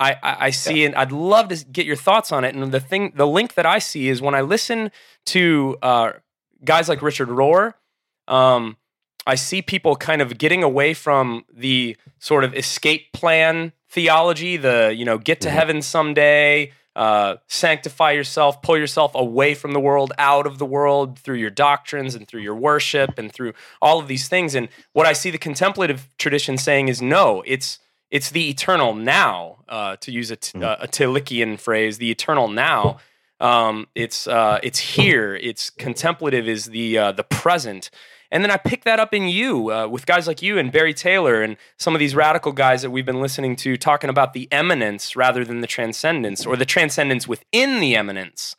[0.00, 2.54] I, I, I see and I'd love to get your thoughts on it.
[2.54, 4.90] And the thing, the link that I see is when I listen
[5.26, 6.12] to uh,
[6.64, 7.74] guys like Richard Rohr,
[8.26, 8.78] um,
[9.26, 14.94] I see people kind of getting away from the sort of escape plan theology, the
[14.96, 15.52] you know get to Mhm.
[15.52, 16.72] heaven someday,
[17.04, 21.54] uh, sanctify yourself, pull yourself away from the world, out of the world through your
[21.68, 24.54] doctrines and through your worship and through all of these things.
[24.54, 27.78] And what I see the contemplative tradition saying is no, it's
[28.10, 30.64] it's the eternal now, uh, to use a, t- Mm.
[30.64, 32.98] uh, a Tillichian phrase, the eternal now.
[33.38, 35.28] Um, it's uh, it's here.
[35.50, 37.90] It's contemplative is the uh, the present.
[38.30, 40.94] And then I pick that up in you uh, with guys like you and Barry
[40.94, 44.48] Taylor and some of these radical guys that we've been listening to talking about the
[44.52, 48.54] immanence rather than the transcendence or the transcendence within the immanence.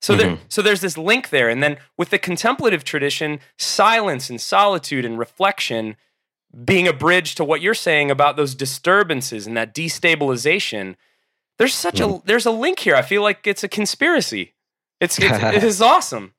[0.00, 4.40] So there, so there's this link there, and then with the contemplative tradition, silence and
[4.40, 5.96] solitude and reflection
[6.64, 10.96] being a bridge to what you're saying about those disturbances and that destabilization.
[11.58, 12.96] There's such a there's a link here.
[12.96, 14.54] I feel like it's a conspiracy.
[15.00, 16.34] It's, it's it is awesome.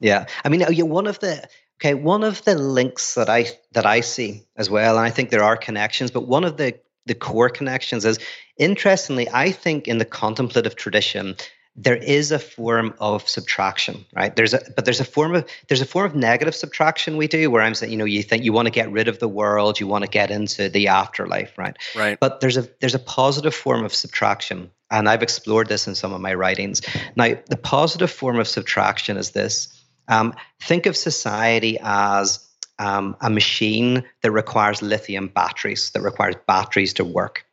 [0.00, 1.48] Yeah, I mean, yeah, one of the
[1.82, 5.30] okay, one of the links that I that I see as well, and I think
[5.30, 8.20] there are connections, but one of the the core connections is
[8.56, 11.34] interestingly, I think in the contemplative tradition
[11.74, 14.36] there is a form of subtraction, right?
[14.36, 17.50] There's a but there's a form of there's a form of negative subtraction we do
[17.50, 19.80] where I'm saying, you know, you think you want to get rid of the world,
[19.80, 21.76] you want to get into the afterlife, right?
[21.96, 22.20] Right.
[22.20, 26.12] But there's a there's a positive form of subtraction, and I've explored this in some
[26.12, 26.82] of my writings.
[27.16, 29.81] Now, the positive form of subtraction is this:
[30.12, 32.46] um, think of society as
[32.78, 37.46] um, a machine that requires lithium batteries, that requires batteries to work.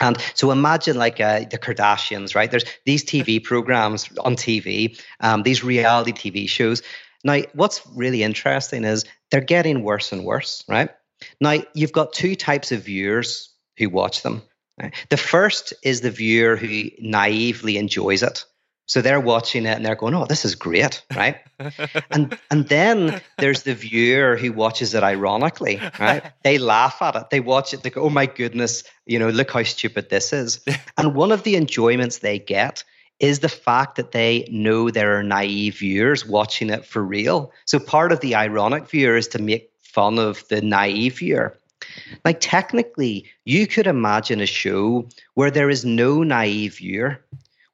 [0.00, 2.50] And so imagine like uh, the Kardashians, right?
[2.50, 6.82] There's these TV programs on TV, um, these reality TV shows.
[7.22, 10.90] Now, what's really interesting is they're getting worse and worse, right?
[11.40, 14.42] Now, you've got two types of viewers who watch them.
[14.78, 14.92] right?
[15.08, 18.44] The first is the viewer who naively enjoys it.
[18.86, 21.38] So they're watching it and they're going, "Oh, this is great," right?
[22.10, 26.22] and and then there's the viewer who watches it ironically, right?
[26.42, 27.30] They laugh at it.
[27.30, 27.82] They watch it.
[27.82, 30.60] They go, "Oh my goodness, you know, look how stupid this is."
[30.98, 32.84] and one of the enjoyments they get
[33.20, 37.52] is the fact that they know there are naive viewers watching it for real.
[37.64, 41.56] So part of the ironic viewer is to make fun of the naive viewer.
[42.24, 47.20] Like technically, you could imagine a show where there is no naive viewer,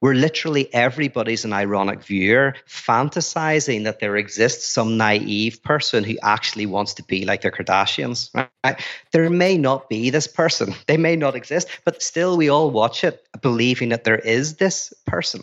[0.00, 6.66] where literally everybody's an ironic viewer, fantasizing that there exists some naive person who actually
[6.66, 8.30] wants to be like the Kardashians.
[8.64, 8.80] Right?
[9.12, 13.04] There may not be this person, they may not exist, but still we all watch
[13.04, 15.42] it believing that there is this person.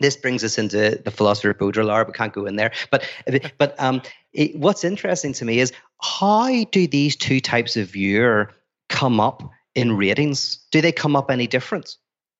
[0.00, 2.06] This brings us into the philosopher of Baudrillard.
[2.06, 3.04] We can't go in there, but
[3.58, 4.00] but um,
[4.32, 8.52] it, what's interesting to me is how do these two types of viewer
[8.88, 9.42] come up
[9.74, 10.64] in ratings?
[10.70, 11.96] Do they come up any different?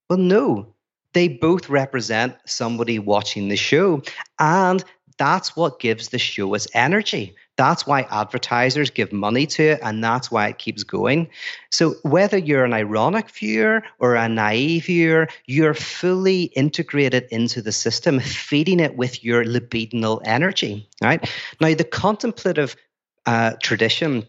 [0.09, 0.73] Well, no.
[1.13, 4.01] They both represent somebody watching the show,
[4.37, 4.83] and
[5.17, 7.35] that's what gives the show its energy.
[7.57, 11.27] That's why advertisers give money to it, and that's why it keeps going.
[11.71, 17.73] So, whether you're an ironic viewer or a naive viewer, you're fully integrated into the
[17.73, 20.87] system, feeding it with your libidinal energy.
[21.03, 21.29] Right
[21.59, 22.77] now, the contemplative
[23.25, 24.25] uh, tradition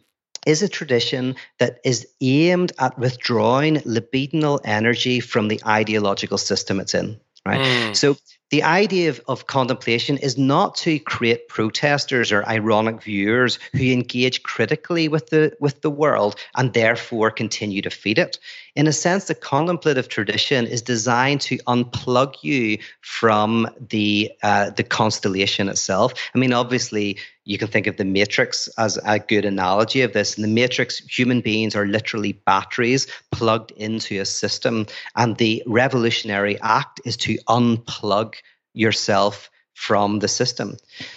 [0.47, 6.95] is a tradition that is aimed at withdrawing libidinal energy from the ideological system it's
[6.95, 7.21] in.
[7.45, 7.61] right?
[7.61, 7.97] Mm.
[7.97, 8.17] So
[8.51, 14.43] the idea of, of contemplation is not to create protesters or ironic viewers who engage
[14.43, 18.39] critically with the with the world and therefore continue to feed it.
[18.75, 24.85] In a sense, the contemplative tradition is designed to unplug you from the uh, the
[24.85, 26.15] constellation itself.
[26.35, 27.19] I mean, obviously,
[27.51, 30.37] you can think of the matrix as a good analogy of this.
[30.37, 34.87] In the matrix, human beings are literally batteries plugged into a system,
[35.17, 38.35] and the revolutionary act is to unplug
[38.73, 40.77] yourself from the system.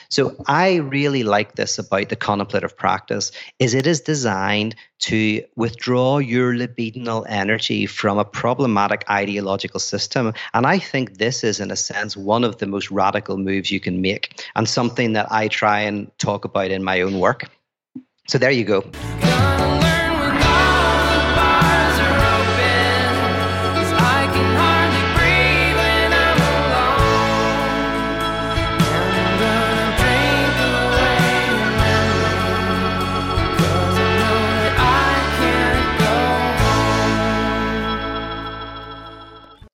[0.09, 6.19] So I really like this about the contemplative practice is it is designed to withdraw
[6.19, 11.75] your libidinal energy from a problematic ideological system and I think this is in a
[11.75, 15.81] sense one of the most radical moves you can make and something that I try
[15.81, 17.49] and talk about in my own work.
[18.29, 19.32] So there you go.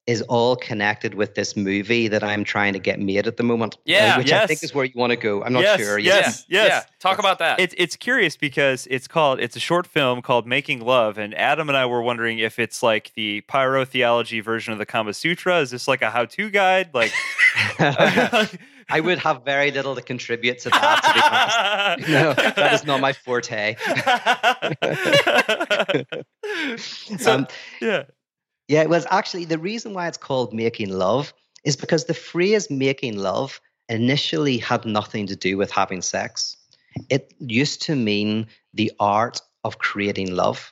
[0.09, 3.75] Is all connected with this movie that I'm trying to get made at the moment.
[3.75, 5.43] uh, Yeah, which I think is where you want to go.
[5.43, 5.99] I'm not Yes, sure.
[5.99, 6.45] yes.
[6.49, 6.83] yeah, yeah.
[6.99, 7.59] Talk about that.
[7.59, 11.69] It's it's curious because it's called it's a short film called Making Love, and Adam
[11.69, 15.59] and I were wondering if it's like the pyrotheology version of the Kama Sutra.
[15.59, 16.89] Is this like a how-to guide?
[16.93, 17.11] Like,
[18.91, 22.09] I would have very little to contribute to that, to be honest.
[22.25, 23.75] No, that is not my forte.
[27.19, 27.47] so, Um,
[27.81, 28.03] yeah.
[28.69, 31.33] Yeah, was actually the reason why it's called making love
[31.65, 33.59] is because the phrase making love
[33.89, 36.55] initially had nothing to do with having sex.
[37.09, 40.71] It used to mean the art of creating love.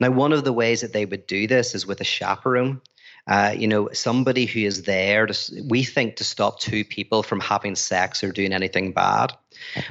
[0.00, 2.80] Now, one of the ways that they would do this is with a chaperone.
[3.28, 7.38] Uh, you know, somebody who is there, to, we think, to stop two people from
[7.38, 9.32] having sex or doing anything bad.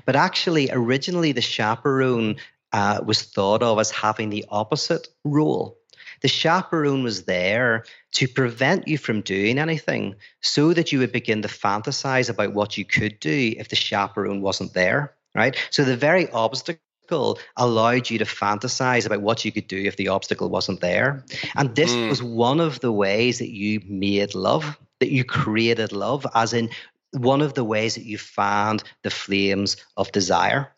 [0.05, 2.35] But actually, originally, the chaperone
[2.73, 5.78] uh, was thought of as having the opposite role.
[6.21, 11.41] The chaperone was there to prevent you from doing anything so that you would begin
[11.43, 15.55] to fantasize about what you could do if the chaperone wasn't there, right?
[15.69, 20.09] So the very obstacle allowed you to fantasize about what you could do if the
[20.09, 21.23] obstacle wasn't there.
[21.55, 22.09] And this Mm.
[22.09, 26.69] was one of the ways that you made love, that you created love, as in
[27.11, 30.71] one of the ways that you fanned the flames of desire.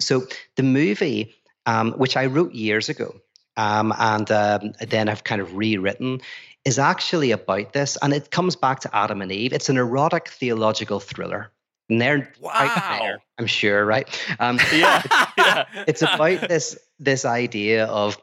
[0.00, 1.34] So the movie,
[1.66, 3.14] um, which I wrote years ago,
[3.56, 6.20] um, and um, then I've kind of rewritten,
[6.64, 9.52] is actually about this, and it comes back to Adam and Eve.
[9.52, 11.50] It's an erotic theological thriller.
[11.90, 12.98] And they're Wow.
[13.00, 14.08] there, I'm sure, right?
[14.40, 15.02] Um, Yeah.
[15.38, 15.64] yeah.
[15.86, 18.16] it's about this this idea of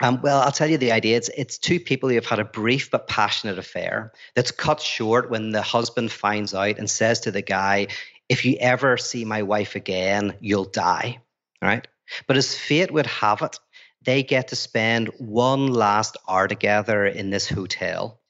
[0.00, 1.16] um, well, I'll tell you the idea.
[1.16, 5.30] It's it's two people who have had a brief but passionate affair that's cut short
[5.30, 7.86] when the husband finds out and says to the guy,
[8.28, 11.20] "If you ever see my wife again, you'll die."
[11.60, 11.86] Right?
[12.26, 13.58] But as fate would have it,
[14.04, 18.20] they get to spend one last hour together in this hotel.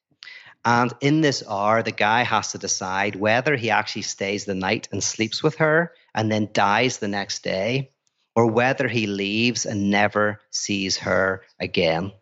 [0.65, 4.89] And in this hour, the guy has to decide whether he actually stays the night
[4.93, 7.91] and sleeps with her and then dies the next day,
[8.37, 12.13] or whether he leaves and never sees her again.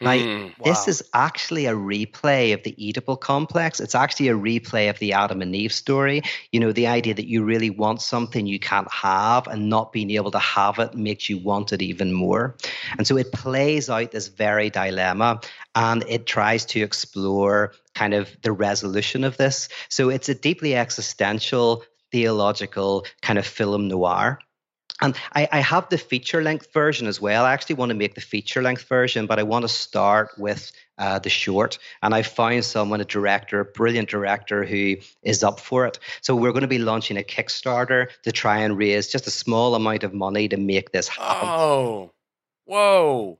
[0.00, 3.80] Now, Mm, this is actually a replay of the Oedipal complex.
[3.80, 6.22] It's actually a replay of the Adam and Eve story.
[6.52, 10.10] You know, the idea that you really want something you can't have, and not being
[10.10, 12.56] able to have it makes you want it even more.
[12.96, 15.40] And so it plays out this very dilemma
[15.74, 19.68] and it tries to explore kind of the resolution of this.
[19.88, 24.38] So it's a deeply existential, theological kind of film noir.
[25.00, 27.44] And I, I have the feature length version as well.
[27.44, 30.72] I actually want to make the feature length version, but I want to start with
[30.98, 31.78] uh, the short.
[32.02, 35.98] And I found someone, a director, a brilliant director who is up for it.
[36.20, 39.74] So we're going to be launching a Kickstarter to try and raise just a small
[39.76, 41.48] amount of money to make this happen.
[41.48, 42.12] Oh,
[42.64, 43.38] whoa.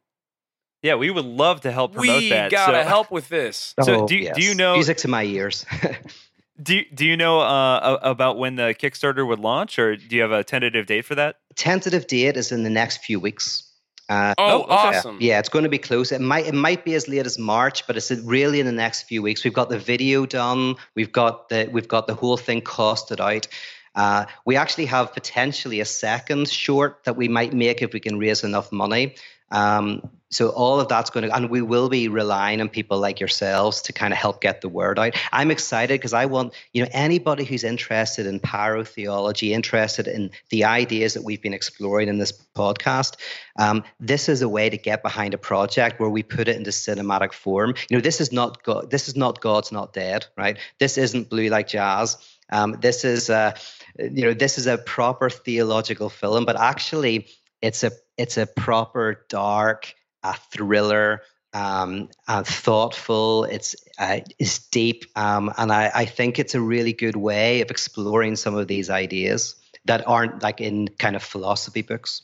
[0.83, 2.53] Yeah, we would love to help promote We that.
[2.53, 3.75] We gotta so, help with this.
[3.83, 5.67] So Oh, do you- do you know- music to my ears?
[6.61, 10.33] Do do you know uh, about when the Kickstarter would launch, or do you have
[10.33, 11.37] a tentative date for that?
[11.55, 13.65] Tentative date is in the next few weeks.
[14.09, 14.73] Uh, Oh, okay.
[14.73, 15.19] awesome.
[15.21, 16.11] Yeah, it's going to be close.
[16.13, 19.03] It might it might be as late as March, but it's really in the next
[19.03, 19.45] few weeks.
[19.45, 20.77] We've got the video done.
[20.95, 23.47] We've got the we've got the whole thing costed out.
[23.95, 28.19] Uh, we actually have potentially a second short that we might make if we can
[28.19, 29.15] raise enough money.
[29.51, 33.19] Um, so all of that's going to, and we will be relying on people like
[33.19, 35.15] yourselves to kind of help get the word out.
[35.33, 40.65] I'm excited because I want, you know, anybody who's interested in pyrotheology, interested in the
[40.65, 43.17] ideas that we've been exploring in this podcast.
[43.59, 46.71] Um, this is a way to get behind a project where we put it into
[46.71, 47.75] cinematic form.
[47.89, 48.91] You know, this is not God.
[48.91, 50.59] This is not God's not dead, right?
[50.79, 52.19] This isn't blue like jazz.
[52.51, 53.55] Um, this is a,
[53.99, 57.29] you know, this is a proper theological film, but actually,
[57.61, 63.45] it's a it's a proper dark a thriller um, and thoughtful.
[63.45, 67.71] It's uh, it's deep, um, and I, I think it's a really good way of
[67.71, 69.57] exploring some of these ideas
[69.87, 72.23] that aren't like in kind of philosophy books.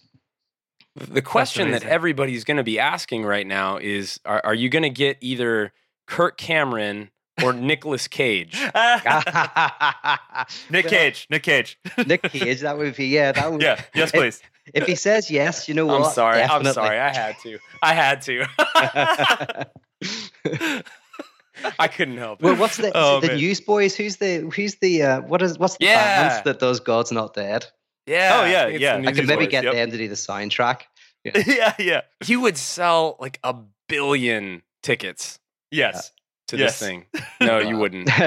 [0.97, 4.85] The question that everybody's going to be asking right now is: Are, are you going
[4.85, 5.73] to get either
[6.07, 7.11] Kirk Cameron
[7.43, 8.55] or Nicolas Cage?
[10.71, 11.27] Nick Cage.
[11.31, 11.79] Nick Cage.
[12.07, 13.63] Nick Cage, that would be yeah, that would.
[13.63, 13.81] yeah.
[13.95, 14.41] Yes, please.
[14.73, 16.03] If he says yes, you know what?
[16.03, 16.39] I'm sorry.
[16.39, 16.69] Definitely.
[16.69, 16.99] I'm sorry.
[16.99, 17.59] I had to.
[17.83, 18.47] I had to.
[21.79, 22.45] I couldn't help it.
[22.45, 23.37] well, what's the, Oh, the man.
[23.37, 23.95] Newsboys?
[23.97, 26.29] Who's the who's the uh, what is what's the Yeah.
[26.35, 27.67] band that does God's Not Dead?
[28.07, 28.41] yeah.
[28.41, 28.95] Oh, yeah, I think it's yeah.
[28.97, 29.75] I I could maybe get yep.
[29.75, 30.83] them to do the soundtrack.
[31.25, 31.43] yeah.
[31.47, 31.75] Yeah.
[31.79, 32.01] yeah.
[32.25, 33.55] He would sell like a
[33.89, 35.39] billion tickets
[35.71, 36.11] Yes.
[36.55, 36.79] To Yes.
[36.79, 37.05] this thing.
[37.41, 38.07] No, you wouldn't.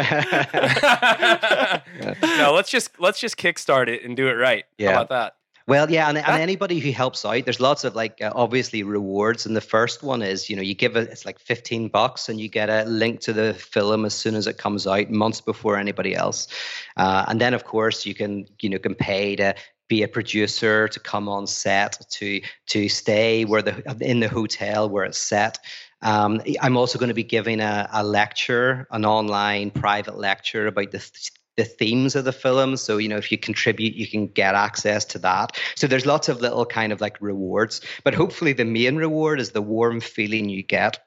[2.22, 4.66] no, let's just let's just kickstart it and do it right.
[4.78, 4.94] Yeah.
[4.94, 5.34] How about that?
[5.68, 9.46] Well, yeah, and, and anybody who helps out, there's lots of like uh, obviously rewards.
[9.46, 12.40] And the first one is, you know, you give it, it's like 15 bucks and
[12.40, 15.76] you get a link to the film as soon as it comes out, months before
[15.76, 16.48] anybody else.
[16.96, 19.54] Uh, and then, of course, you can, you know, can pay to
[19.90, 24.90] be a producer, to come on set, to to stay where the in the hotel
[24.90, 25.60] where it's set.
[26.02, 30.92] Um, I'm also going to be giving a, a lecture, an online private lecture about
[30.92, 32.78] the the themes of the film.
[32.78, 35.58] So, you know, if you contribute, you can get access to that.
[35.76, 39.52] So there's lots of little kind of like rewards, but hopefully the main reward is
[39.52, 41.00] the warm feeling you get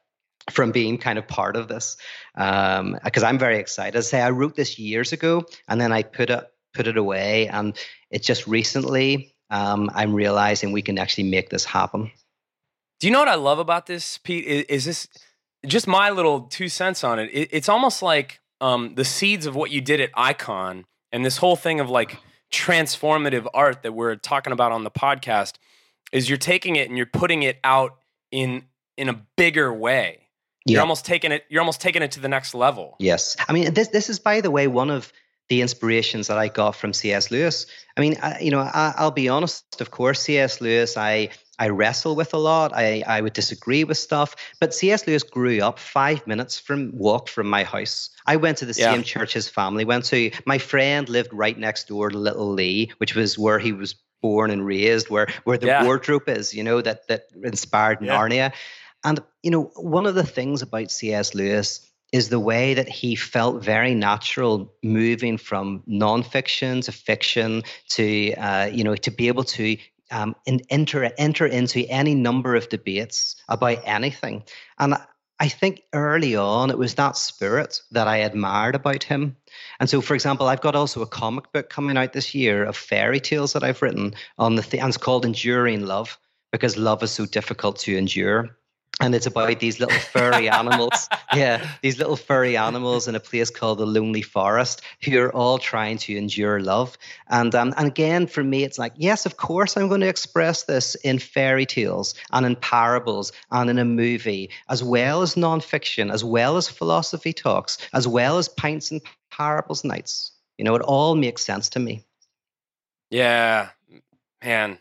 [0.49, 1.95] from being kind of part of this.
[2.35, 3.97] Um, because I'm very excited.
[3.97, 6.97] As I say, I wrote this years ago and then I put it put it
[6.97, 7.77] away and
[8.11, 12.11] it's just recently um, I'm realizing we can actually make this happen.
[13.01, 14.45] Do you know what I love about this, Pete?
[14.45, 15.07] Is, is this
[15.65, 17.31] just my little two cents on it?
[17.33, 21.37] it it's almost like um, the seeds of what you did at Ikon and this
[21.37, 22.19] whole thing of like
[22.51, 25.55] transformative art that we're talking about on the podcast
[26.11, 27.97] is you're taking it and you're putting it out
[28.31, 28.65] in
[28.97, 30.19] in a bigger way.
[30.67, 31.43] You're almost taking it.
[31.49, 32.97] You're almost taking it to the next level.
[32.99, 33.35] Yes.
[33.49, 35.11] I mean, this this is by the way one of
[35.49, 37.31] the inspirations that I got from C.S.
[37.31, 37.65] Lewis.
[37.97, 39.81] I mean, I, you know, I, I'll be honest.
[39.81, 40.61] Of course, C.S.
[40.61, 41.29] Lewis, I
[41.61, 42.71] I wrestle with a lot.
[42.73, 45.05] I I would disagree with stuff, but C.S.
[45.05, 48.09] Lewis grew up five minutes from walk from my house.
[48.25, 48.91] I went to the Yeah.
[48.91, 50.31] same church his family went to.
[50.45, 54.49] My friend lived right next door to Little Lea, which was where he was born
[54.49, 55.83] and raised, where where the Yeah.
[55.83, 56.53] wardrobe is.
[56.53, 58.17] You know that that inspired Yeah.
[58.17, 58.53] Narnia.
[59.03, 61.35] And you know, one of the things about C.S.
[61.35, 68.33] Lewis is the way that he felt very natural moving from nonfiction to fiction to
[68.33, 69.77] uh, you know to be able to
[70.11, 74.43] um, in, enter enter into any number of debates about anything.
[74.77, 74.95] And
[75.39, 79.35] I think early on it was that spirit that I admired about him.
[79.79, 82.77] And so, for example, I've got also a comic book coming out this year of
[82.77, 86.19] fairy tales that I've written on the th- and it's called Enduring Love
[86.51, 88.55] because love is so difficult to endure
[89.01, 91.09] and it's about these little furry animals.
[91.33, 95.59] Yeah, these little furry animals in a place called the Lonely Forest who are all
[95.59, 96.97] trying to endure love.
[97.29, 100.63] And um, and again, for me, it's like, yes, of course, I'm going to express
[100.63, 106.11] this in fairy tales and in parables and in a movie, as well as nonfiction,
[106.11, 108.99] as well as philosophy talks, as well as pints and
[109.31, 110.33] parables nights.
[110.57, 112.03] You know, it all makes sense to me.
[113.09, 113.69] Yeah,
[114.43, 114.79] man,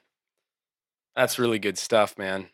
[1.14, 2.48] that's really good stuff, man.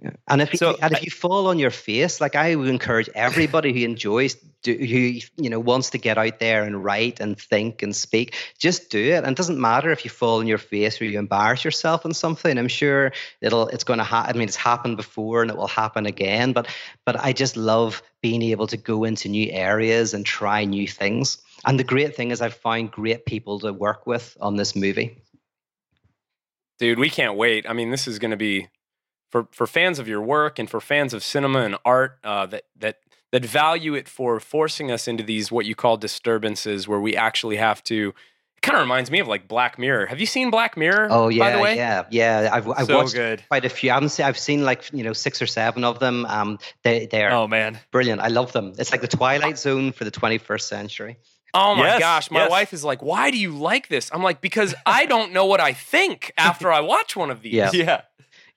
[0.00, 0.10] Yeah.
[0.28, 3.10] And if So you, and if you fall on your face, like I would encourage
[3.16, 7.36] everybody who enjoys, do, who you know wants to get out there and write and
[7.36, 9.24] think and speak, just do it.
[9.24, 12.14] And it doesn't matter if you fall on your face or you embarrass yourself on
[12.14, 12.56] something.
[12.58, 14.36] I'm sure it'll it's going to happen.
[14.36, 16.52] I mean, it's happened before and it will happen again.
[16.52, 16.68] But
[17.04, 21.38] but I just love being able to go into new areas and try new things.
[21.66, 25.18] And the great thing is, I've found great people to work with on this movie.
[26.78, 28.68] dude we can't wait i mean this is going to be
[29.30, 32.64] for for fans of your work and for fans of cinema and art uh, that
[32.78, 32.98] that
[33.32, 37.56] that value it for forcing us into these what you call disturbances where we actually
[37.56, 38.14] have to
[38.56, 41.28] it kind of reminds me of like black mirror have you seen black mirror Oh
[41.28, 42.50] yeah, by the way yeah, yeah.
[42.52, 43.42] I've I've So watched good.
[43.48, 43.90] quite a few.
[43.90, 46.26] I haven't seen, I've seen like you know six or seven of them.
[46.26, 47.78] Um, they they are Oh man.
[47.92, 48.20] brilliant.
[48.20, 48.72] I love them.
[48.78, 51.18] It's like the Twilight Zone for the 21st century.
[51.54, 52.50] Oh my Yes, gosh, my yes.
[52.50, 55.60] wife is like, "Why do you like this?" I'm like, "Because I don't know what
[55.60, 57.70] I think after I watch one of these." Yeah.
[57.72, 58.00] Yeah.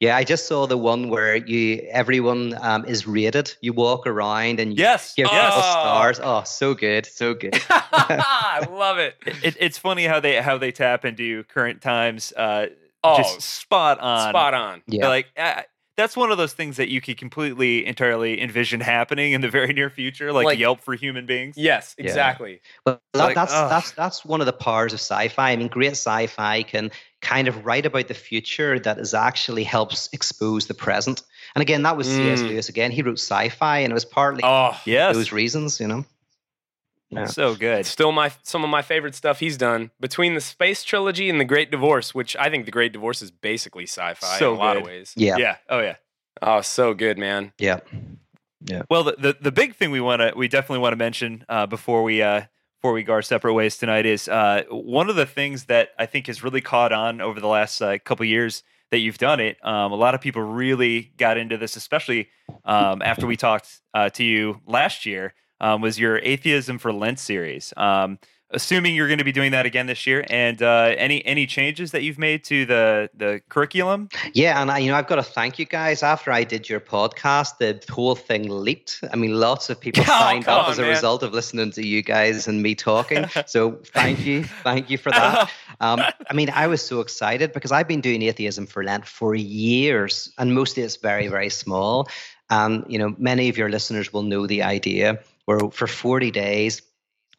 [0.02, 3.56] Yeah, I just saw the one where you everyone um, is rated.
[3.62, 5.14] You walk around and you Yes.
[5.14, 5.54] give yes.
[5.54, 6.20] people stars.
[6.22, 7.54] Oh, so good, so good.
[7.70, 9.16] I love it.
[9.44, 12.34] It, it's funny how they how they tap into current times.
[12.36, 12.68] Uh,
[13.04, 14.30] Oh, just spot on.
[14.30, 14.84] spot on.
[14.86, 15.08] Yeah.
[15.08, 15.64] Like uh,
[16.02, 19.72] that's one of those things that you could completely entirely envision happening in the very
[19.74, 21.56] near future, like, Like- Yelp for human beings.
[21.58, 22.06] Yes, Yeah.
[22.06, 22.62] exactly.
[22.86, 23.70] That, like, that's ugh.
[23.70, 25.52] that's that's one of the powers of sci-fi.
[25.52, 26.92] I mean, great sci-fi can
[27.22, 31.22] kind of write about the future that is actually helps expose the present.
[31.56, 32.42] And again, that was C.S.
[32.42, 32.50] Mm.
[32.50, 32.70] Lewis.
[32.70, 35.16] Again, he wrote sci-fi, and it was partly Oh, Yes.
[35.16, 35.80] those reasons.
[35.80, 36.06] You know.
[37.12, 37.26] Yeah.
[37.26, 37.86] So good.
[37.86, 41.46] Still my some of my favorite stuff he's done between the space trilogy and the
[41.46, 44.78] Great Divorce, which I think the Great Divorce is basically sci-fi So in a lot
[44.78, 45.14] of ways.
[45.18, 45.38] Yeah.
[45.38, 45.58] Yeah.
[45.70, 45.96] Oh yeah.
[46.42, 47.52] Oh, so good, man.
[47.58, 47.82] Yeah.
[48.64, 48.84] Yeah.
[48.90, 51.66] Well, the, the the big thing we want to we definitely want to mention uh,
[51.66, 52.44] before we uh,
[52.80, 56.06] before we go our separate ways tonight is uh, one of the things that I
[56.06, 59.58] think has really caught on over the last uh, couple years that you've done it.
[59.66, 62.30] Um, a lot of people really got into this, especially
[62.66, 65.34] um, after we talked uh, to you last year.
[65.62, 67.74] Um, was your Atheism for Lent series?
[67.78, 68.18] Um,
[68.54, 71.92] assuming you're going to be doing that again this year, and uh, any any changes
[71.92, 74.10] that you've made to the the curriculum?
[74.34, 76.04] Yeah, and I, you know, I've got to thank you guys.
[76.04, 79.04] After I did your podcast, the whole thing leaped.
[79.14, 80.90] I mean, lots of people Oh, signed up on, as a man.
[80.90, 83.26] result of listening to you guys and me talking.
[83.48, 85.50] So thank you, thank you for that.
[85.82, 86.00] Um,
[86.30, 90.32] I mean, I was so excited because I've been doing atheism for Lent for years,
[90.38, 92.08] and mostly it's very, very small.
[92.52, 96.82] And you know, many of your listeners will know the idea where for forty days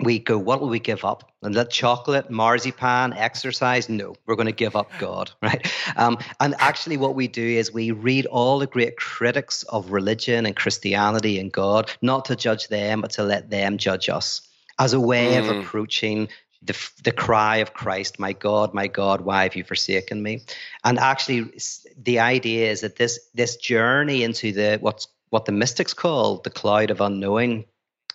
[0.01, 1.31] we go, what will we give up?
[1.43, 3.89] And that chocolate, marzipan, exercise?
[3.89, 5.71] No, we're going to give up God, right?
[5.97, 10.47] Um, and actually, what we do is we read all the great critics of religion
[10.47, 14.41] and Christianity and God, not to judge them, but to let them judge us
[14.79, 15.61] as a way of Mm.
[15.61, 16.29] approaching
[16.63, 20.43] the, the cry of Christ, my God, my God, why have you forsaken me?
[20.85, 21.53] And actually,
[21.97, 26.51] the idea is that this this journey into the what's what the mystics call the
[26.51, 27.65] cloud of unknowing,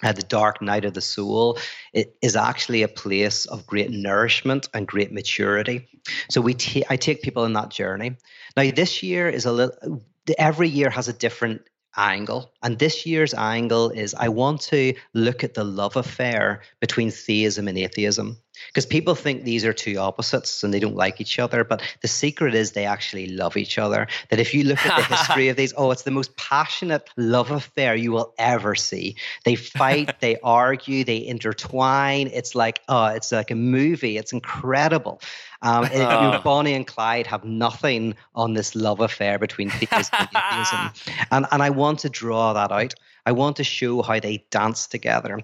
[0.04, 1.58] uh, the dark night of the soul,
[1.93, 5.88] it is actually a place of great nourishment and great maturity.
[6.30, 8.18] So we ta- I take people on that journey.
[8.56, 10.04] Now this year is a little.
[10.38, 11.62] Every year has a different
[11.98, 17.12] angle, and this year's angle is I want to look at the love affair between
[17.12, 18.38] theism and atheism.
[18.68, 22.08] Because people think these are two opposites and they don't like each other, but the
[22.08, 24.08] secret is they actually love each other.
[24.30, 27.52] That if you look at the history of these, oh, it's the most passionate love
[27.52, 29.16] affair you will ever see.
[29.45, 32.30] They fight, they argue, they intertwine.
[32.34, 34.18] It's like, oh, it's like a movie.
[34.18, 35.22] It's incredible.
[35.62, 36.39] Um, and, you.
[36.43, 41.16] Bonnie and Clyde have nothing on this love affair between theism and atheism.
[41.32, 42.93] And, and I want to draw that out.
[43.26, 45.39] I want to show how they dance together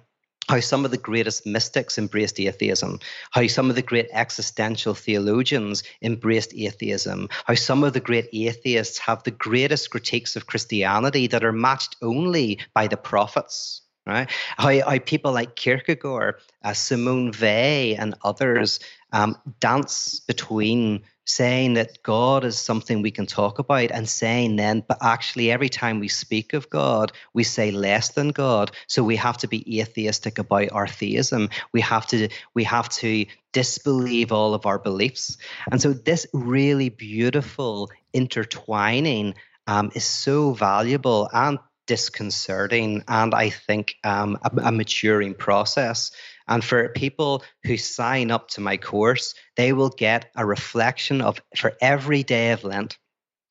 [0.49, 2.99] how some of the greatest mystics embraced atheism,
[3.31, 8.97] how some of the great existential theologians embraced atheism, how some of the great atheists
[8.97, 13.81] have the greatest critiques of Christianity that are matched only by the prophets.
[14.05, 14.29] Right?
[14.57, 18.81] How, how people like Kierkegaard, uh, Simone Weil, and others
[19.13, 24.83] um, dance between saying that God is something we can talk about and saying then,
[24.85, 28.71] but actually, every time we speak of God, we say less than God.
[28.87, 31.49] So we have to be atheistic about our theism.
[31.71, 35.37] We have to we have to disbelieve all of our beliefs.
[35.71, 39.35] And so this really beautiful intertwining
[39.67, 46.11] um, is so valuable and disconcerting, and I think um, a, a maturing process.
[46.47, 51.41] And for people who sign up to my course, they will get a reflection of
[51.55, 52.97] for every day of Lent.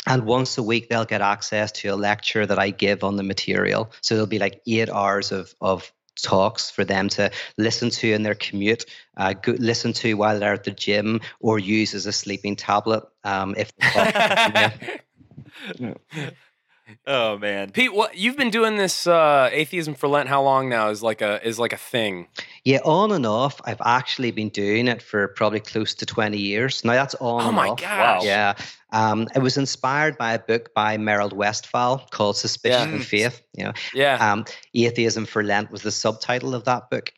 [0.06, 3.22] And once a week, they'll get access to a lecture that I give on the
[3.22, 3.92] material.
[4.00, 8.22] So there'll be like eight hours of, of talks for them to listen to in
[8.22, 8.84] their commute,
[9.16, 13.04] uh, go, listen to while they're at the gym, or use as a sleeping tablet.
[13.24, 13.72] Um, if
[17.06, 17.70] Oh man.
[17.70, 20.28] Pete, what you've been doing this uh, atheism for Lent?
[20.28, 20.88] How long now?
[20.90, 22.26] Is like a is like a thing.
[22.64, 23.60] Yeah, on and off.
[23.64, 26.84] I've actually been doing it for probably close to 20 years.
[26.84, 27.80] Now that's on Oh and my off.
[27.80, 28.24] gosh.
[28.24, 28.54] Yeah.
[28.92, 32.94] Um, it was inspired by a book by Merold Westphal called Suspicion Yeah.
[32.96, 33.42] and Faith.
[33.56, 34.32] You know, Yeah.
[34.32, 37.12] um, Atheism for Lent was the subtitle of that book.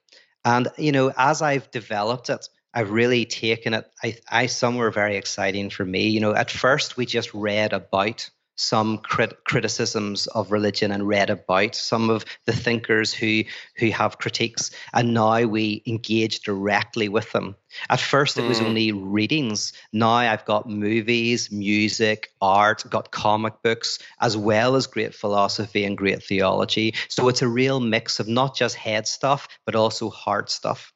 [0.45, 3.91] And, you know, as I've developed it, I've really taken it.
[4.03, 6.09] I, I some were very exciting for me.
[6.09, 11.31] You know, at first we just read about some crit- criticisms of religion and read
[11.31, 13.43] about some of the thinkers who
[13.77, 17.57] who have critiques, and now we engage directly with them.
[17.91, 18.67] At first, it was Mm.
[18.67, 19.73] only readings.
[19.93, 25.97] Now I've got movies, music, art, got comic books, as well as great philosophy and
[25.99, 26.95] great theology.
[27.09, 30.93] So it's a real mix of not just head stuff, but also heart stuff.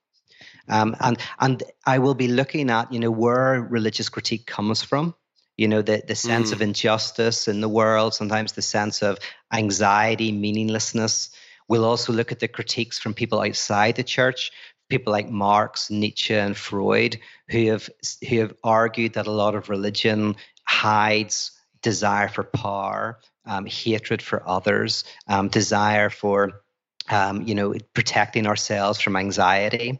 [0.68, 5.14] Um, and and I will be looking at you know where religious critique comes from.
[5.58, 9.18] You know the the sense of injustice in the world, sometimes the sense of
[9.52, 11.30] anxiety, meaninglessness.
[11.68, 14.52] We'll also look at the critiques from people outside the church,
[14.88, 17.18] people like Marx, Nietzsche, and Freud,
[17.50, 17.90] who have
[18.28, 21.50] who have argued that a lot of religion hides
[21.82, 26.62] desire for power, um, hatred for others, um, desire for
[27.10, 29.98] um, you know protecting ourselves from anxiety.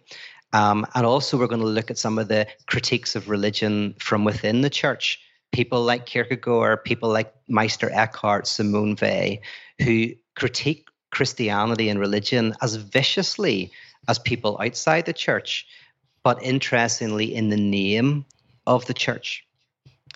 [0.53, 4.25] Um, and also, we're going to look at some of the critiques of religion from
[4.25, 5.21] within the church.
[5.53, 9.39] People like Kierkegaard, people like Meister Eckhart, Simone Weil,
[9.81, 13.73] who critique Christianity and religion as viciously
[14.09, 15.67] as people outside the church,
[16.23, 18.25] but interestingly, in the name
[18.67, 19.45] of the church.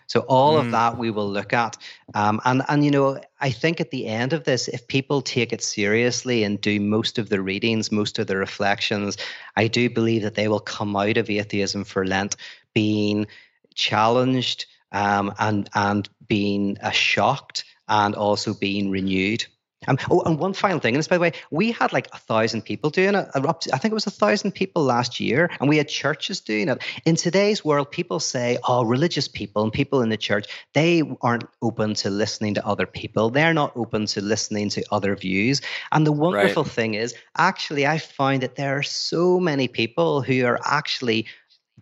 [0.06, 1.78] So all of that we will look at,
[2.14, 5.54] um, and and you know I think at the end of this, if people take
[5.54, 9.16] it seriously and do most of the readings, most of the reflections,
[9.56, 12.36] I do believe that they will come out of atheism for Lent
[12.74, 13.26] being
[13.74, 19.44] challenged um, and and being uh, shocked and also being renewed.
[19.88, 22.16] Um, oh, and one final thing, and this, by the way, we had like a
[22.18, 23.28] thousand people doing it.
[23.34, 26.68] uh, I think it was a thousand people last year, and we had churches doing
[26.68, 26.82] it.
[27.04, 31.44] In today's world, people say, "Oh, religious people and people in the church, they aren't
[31.62, 33.30] open to listening to other people.
[33.30, 37.98] They're not open to listening to other views." And the wonderful thing is, actually, I
[37.98, 41.26] find that there are so many people who are actually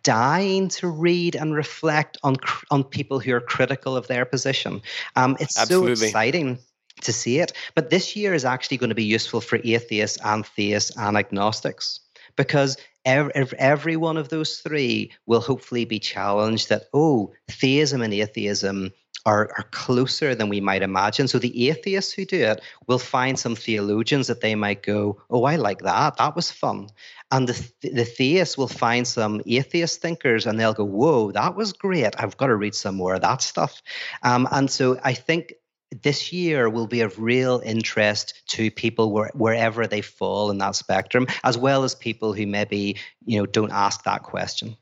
[0.03, 2.37] dying to read and reflect on
[2.71, 4.83] on people who are critical of their position.
[5.17, 5.97] Um, it's Absolutely.
[5.97, 6.59] so exciting
[7.03, 7.53] to see it.
[7.75, 12.01] But this year is actually going to be useful for atheists and theists and agnostics
[12.37, 18.13] because every, every one of those three will hopefully be challenged that, oh, theism and
[18.13, 18.93] atheism
[19.27, 21.29] are, are closer than we might imagine.
[21.29, 25.45] So the atheists who do it will find some theologians that they might go, oh,
[25.45, 26.17] I like that.
[26.17, 26.89] That was fun.
[27.33, 31.55] And the, th- the theists will find some atheist thinkers and they'll go, whoa, that
[31.55, 32.15] was great.
[32.19, 33.83] I've got to read some more of that stuff.
[34.23, 35.55] Um, and so I think
[36.03, 40.77] this year will be of real interest to people where, wherever they fall in that
[40.77, 44.77] spectrum, as well as people who maybe you know don't ask that question.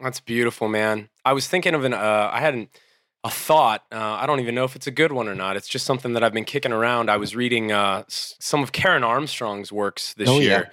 [0.00, 1.08] That's beautiful, man.
[1.24, 1.94] I was thinking of an.
[1.94, 2.68] Uh, I had an,
[3.24, 3.84] a thought.
[3.90, 5.56] Uh, I don't even know if it's a good one or not.
[5.56, 7.10] It's just something that I've been kicking around.
[7.10, 10.64] I was reading uh, some of Karen Armstrong's works this Oh, yeah.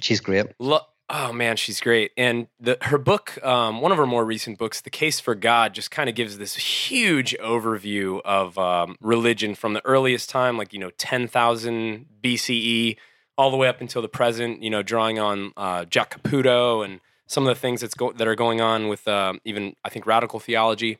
[0.00, 0.46] She's great.
[0.58, 2.12] Lo- oh man, she's great.
[2.16, 5.74] And the her book, um, one of her more recent books, "The Case for God,"
[5.74, 10.72] just kind of gives this huge overview of um, religion from the earliest time, like
[10.72, 12.96] you know, ten thousand BCE,
[13.36, 14.62] all the way up until the present.
[14.62, 18.26] You know, drawing on uh, Jack Caputo and some of the things that's go- that
[18.28, 20.98] are going on with um, even I think radical theology.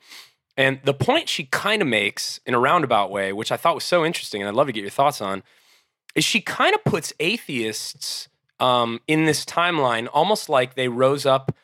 [0.56, 3.84] And the point she kind of makes in a roundabout way, which I thought was
[3.84, 5.44] so interesting, and I'd love to get your thoughts on,
[6.16, 8.28] is she kind of puts atheists
[8.60, 11.54] um, in this timeline almost like they rose up,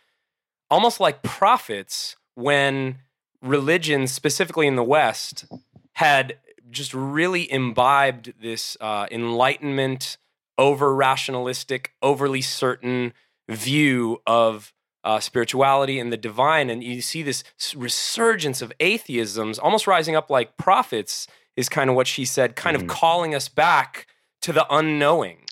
[0.70, 2.99] almost like prophets when
[3.42, 5.47] religion, specifically in the West,
[5.92, 6.38] had
[6.70, 10.16] just really imbibed this uh, enlightenment,
[10.57, 13.12] over rationalistic, overly certain
[13.49, 14.72] view of
[15.03, 16.70] uh, spirituality and the divine.
[16.70, 17.45] And you see this
[17.76, 21.26] resurgence of atheisms almost rising up like prophets,
[21.57, 24.07] is kind of what she said, kind of calling us back
[24.42, 25.45] to the unknowing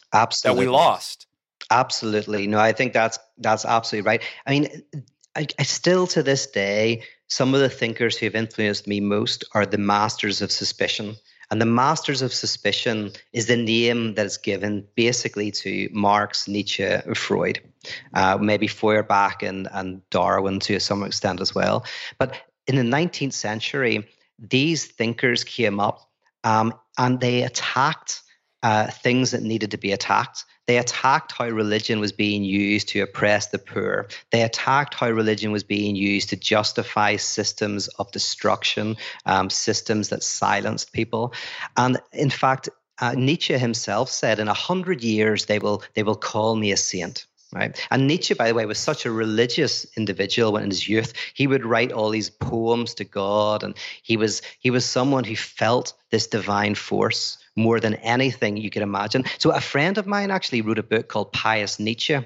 [0.42, 1.26] that we lost.
[1.72, 2.46] Absolutely.
[2.46, 4.22] No, I think that's that's absolutely right.
[4.46, 4.82] I mean,
[5.34, 9.42] I, I still to this day, some of the thinkers who have influenced me most
[9.54, 11.16] are the masters of suspicion.
[11.50, 16.96] And the masters of suspicion is the name that is given basically to Marx, Nietzsche,
[17.14, 17.60] Freud,
[18.14, 21.84] uh, maybe Feuerbach and, and Darwin to some extent as well.
[22.18, 24.08] But in the 19th century,
[24.38, 26.10] these thinkers came up
[26.44, 28.22] um, and they attacked
[28.62, 30.44] uh, things that needed to be attacked.
[30.66, 34.08] They attacked how religion was being used to oppress the poor.
[34.30, 38.96] They attacked how religion was being used to justify systems of destruction,
[39.26, 41.34] um, systems that silenced people.
[41.76, 42.68] And in fact,
[43.00, 46.76] uh, Nietzsche himself said, "In a hundred years, they will they will call me a
[46.76, 47.78] saint." Right.
[47.90, 51.12] And Nietzsche, by the way, was such a religious individual when in his youth.
[51.34, 55.36] He would write all these poems to God, and he was he was someone who
[55.36, 59.24] felt this divine force more than anything you could imagine.
[59.38, 62.18] So a friend of mine actually wrote a book called Pious Nietzsche.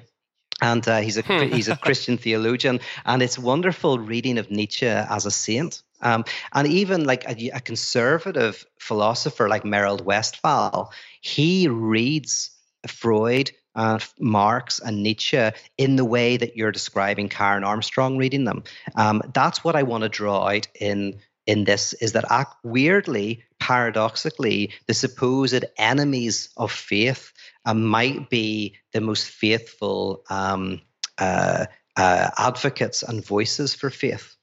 [0.62, 5.26] And uh, he's a he's a Christian theologian, and it's wonderful reading of Nietzsche as
[5.26, 5.82] a saint.
[6.00, 12.50] Um, and even like a, a conservative philosopher like Merold Westphal, he reads
[12.86, 18.64] Freud, and Marx, and Nietzsche in the way that you're describing Karen Armstrong reading them.
[18.94, 23.44] Um, that's what I want to draw out in in this is that ac- weirdly,
[23.58, 27.32] paradoxically, the supposed enemies of faith
[27.64, 30.80] uh, might be the most faithful um,
[31.18, 31.66] uh,
[31.96, 34.36] uh, advocates and voices for faith.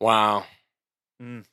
[0.00, 0.44] Wow.
[1.22, 1.44] Mm.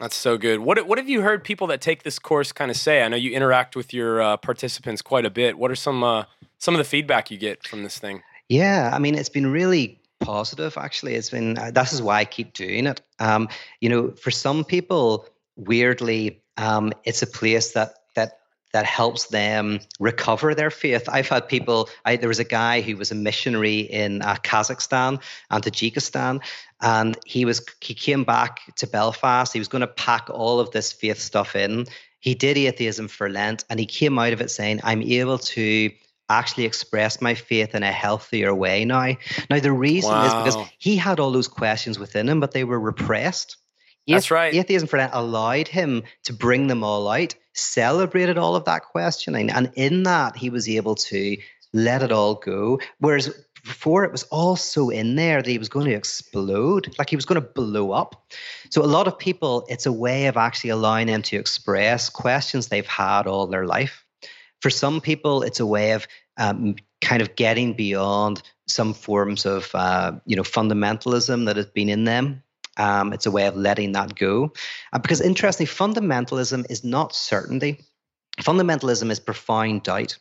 [0.00, 0.58] That's so good.
[0.58, 3.02] What what have you heard people that take this course kind of say?
[3.02, 5.56] I know you interact with your uh, participants quite a bit.
[5.56, 6.24] What are some uh,
[6.58, 8.22] some of the feedback you get from this thing?
[8.48, 10.76] Yeah, I mean, it's been really positive.
[10.76, 11.58] Actually, it's been.
[11.58, 13.00] Uh, this is why I keep doing it.
[13.18, 13.48] Um,
[13.80, 18.38] you know, for some people, weirdly, um, it's a place that that
[18.72, 21.08] that helps them recover their faith.
[21.08, 21.88] I've had people.
[22.04, 26.42] I, there was a guy who was a missionary in uh, Kazakhstan and Tajikistan,
[26.80, 29.52] and he was he came back to Belfast.
[29.52, 31.86] He was going to pack all of this faith stuff in.
[32.20, 35.90] He did atheism for Lent, and he came out of it saying, "I'm able to."
[36.28, 39.14] Actually express my faith in a healthier way now.
[39.50, 42.80] Now the reason is because he had all those questions within him, but they were
[42.80, 43.56] repressed.
[44.06, 44.54] That's right.
[44.54, 49.50] Atheism for that allowed him to bring them all out, celebrated all of that questioning,
[49.50, 51.36] and in that he was able to
[51.72, 52.80] let it all go.
[52.98, 53.32] Whereas
[53.64, 57.16] before it was all so in there that he was going to explode, like he
[57.16, 58.30] was going to blow up.
[58.68, 62.68] So a lot of people, it's a way of actually allowing them to express questions
[62.68, 64.03] they've had all their life.
[64.64, 66.08] For some people, it's a way of
[66.38, 71.90] um, kind of getting beyond some forms of, uh, you know, fundamentalism that has been
[71.90, 72.42] in them.
[72.78, 74.54] Um, it's a way of letting that go.
[74.90, 77.84] Uh, because interestingly, fundamentalism is not certainty.
[78.38, 80.16] Fundamentalism is profound doubt.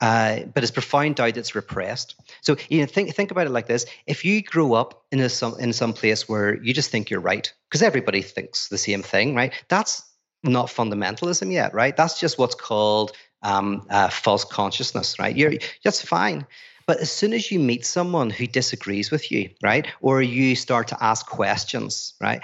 [0.00, 2.14] Uh, but it's profound doubt that's repressed.
[2.40, 5.28] So you know, think think about it like this: if you grow up in a
[5.28, 9.02] some in some place where you just think you're right, because everybody thinks the same
[9.02, 9.52] thing, right?
[9.68, 10.04] That's
[10.44, 11.96] not fundamentalism yet, right?
[11.96, 13.12] That's just what's called
[13.42, 15.36] um, uh, false consciousness, right?
[15.36, 16.46] You're that's fine.
[16.86, 20.88] But as soon as you meet someone who disagrees with you, right, or you start
[20.88, 22.42] to ask questions, right,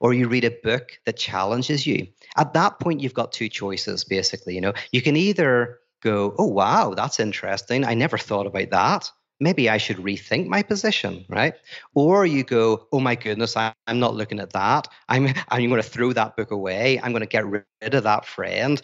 [0.00, 4.04] or you read a book that challenges you, at that point you've got two choices
[4.04, 4.54] basically.
[4.54, 7.84] You know, you can either go, oh wow, that's interesting.
[7.84, 9.10] I never thought about that.
[9.40, 11.54] Maybe I should rethink my position, right?
[11.94, 14.88] Or you go, oh my goodness, I, I'm not looking at that.
[15.08, 17.00] I'm I'm going to throw that book away.
[17.02, 17.64] I'm going to get rid
[17.94, 18.82] of that friend,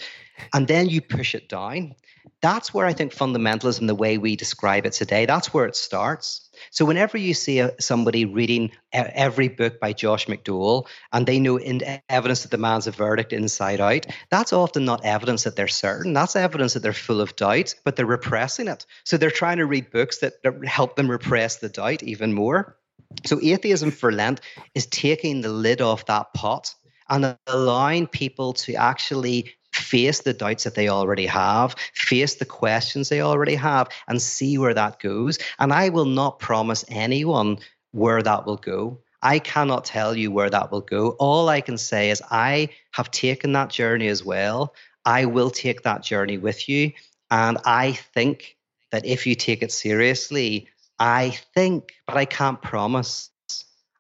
[0.53, 1.95] and then you push it down.
[2.41, 6.44] That's where I think fundamentalism, the way we describe it today, that's where it starts.
[6.71, 11.57] So whenever you see a, somebody reading every book by Josh McDowell and they know
[11.57, 16.13] in, Evidence That Demands a Verdict inside out, that's often not evidence that they're certain.
[16.13, 18.87] That's evidence that they're full of doubt, but they're repressing it.
[19.05, 22.77] So they're trying to read books that, that help them repress the doubt even more.
[23.25, 24.41] So atheism for Lent
[24.75, 26.75] is taking the lid off that pot
[27.09, 29.53] and allowing people to actually
[29.95, 34.59] face the doubts that they already have, face the questions they already have, and see
[34.59, 35.39] where that goes.
[35.61, 37.59] And I will not promise anyone
[37.93, 38.99] where that will go.
[39.23, 41.11] I cannot tell you where that will go.
[41.21, 44.75] All I can say is I have taken that journey as well.
[45.05, 46.91] I will take that journey with you.
[47.31, 48.57] And I think
[48.91, 50.67] that if you take it seriously,
[50.99, 53.31] I think, but I can't promise,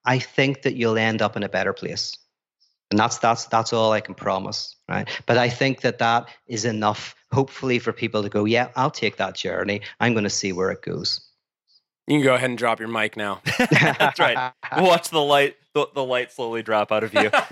[0.05, 2.17] I think that you'll end up in a better place
[2.95, 5.09] and that's that's that's all I can promise, right?
[5.27, 9.17] But I think that that is enough, hopefully, for people to go, yeah, I'll take
[9.17, 9.81] that journey.
[9.99, 11.21] I'm going to see where it goes.
[12.07, 13.41] You can go ahead and drop your mic now.
[13.59, 14.53] That's right.
[14.77, 17.31] Watch the light the, the light slowly drop out of you.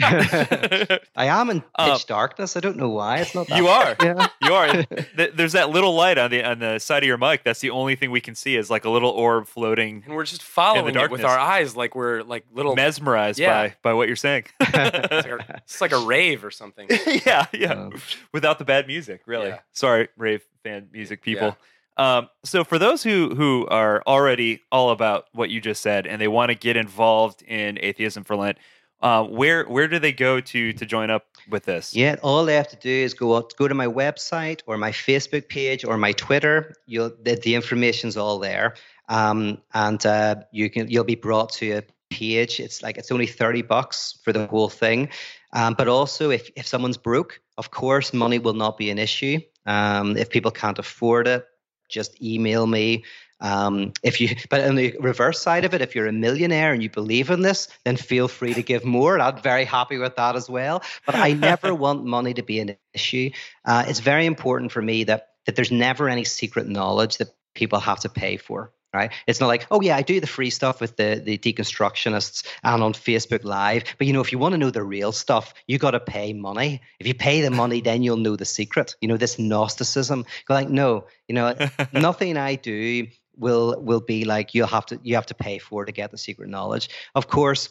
[1.17, 2.57] I am in pitch Uh, darkness.
[2.57, 3.19] I don't know why.
[3.19, 3.49] It's not.
[3.49, 3.97] That you are.
[4.01, 4.29] Yeah.
[4.41, 4.85] You are.
[5.35, 7.43] There's that little light on the on the side of your mic.
[7.43, 10.25] That's the only thing we can see is like a little orb floating, and we're
[10.25, 12.77] just following it with our eyes, like we're like little.
[12.77, 13.69] mesmerized Yeah.
[13.69, 14.45] by by what you're saying.
[14.61, 16.89] it's, like a, it's like a rave or something.
[17.27, 17.73] yeah, yeah.
[17.73, 18.01] Um,
[18.33, 19.49] Without the bad music, really.
[19.49, 19.59] Yeah.
[19.73, 21.57] Sorry, rave fan music people.
[21.97, 26.21] Um, so for those who who are already all about what you just said and
[26.21, 28.59] they want to get involved in atheism for Lent,
[29.03, 31.95] uh, where where do they go to to join up with this?
[31.95, 34.93] Yeah, all they have to do is go out, go to my website or my
[34.93, 36.75] Facebook page or my Twitter.
[36.87, 38.75] You'll the, the information's all there,
[39.09, 42.61] um, and uh, you can you'll be brought to a page.
[42.61, 45.09] It's like it's only thirty bucks for the whole thing,
[45.53, 49.41] um, but also if if someone's broke, of course, money will not be an issue.
[49.67, 51.47] Um, if people can't afford it,
[51.93, 53.05] just email me.
[53.41, 56.83] Um, if you, but on the reverse side of it, if you're a millionaire and
[56.83, 59.15] you believe in this, then feel free to give more.
[59.15, 60.83] And I'm very happy with that as well.
[61.07, 63.31] But I never want money to be an issue.
[63.65, 67.81] Uh, it's very important for me that that there's never any secret knowledge that people
[67.81, 68.73] have to pay for.
[68.95, 69.11] Right?
[69.27, 72.83] It's not like, oh yeah, I do the free stuff with the the deconstructionists and
[72.83, 73.85] on Facebook Live.
[73.97, 76.33] But you know, if you want to know the real stuff, you got to pay
[76.33, 76.83] money.
[77.01, 78.97] If you pay the money, then you'll know the secret.
[79.01, 80.27] You know, this Gnosticism.
[80.47, 81.55] Go like, no, you know,
[81.93, 85.85] nothing I do will will be like you'll have to you have to pay for
[85.85, 86.91] to get the secret knowledge.
[87.15, 87.71] Of course,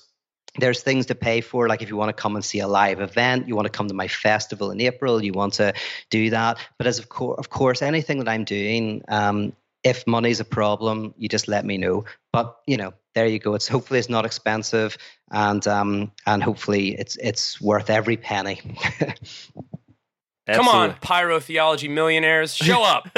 [0.57, 2.99] there's things to pay for, like if you want to come and see a live
[2.99, 5.73] event, you want to come to my festival in April, you want to
[6.09, 6.57] do that.
[6.77, 9.53] But as of course, of course, anything that I'm doing, um,
[9.83, 12.05] if money's a problem, you just let me know.
[12.31, 13.55] But you know, there you go.
[13.55, 14.97] It's hopefully it's not expensive,
[15.31, 18.61] and um, and hopefully it's it's worth every penny.
[20.47, 23.09] Come on, pyrotheology millionaires, show up.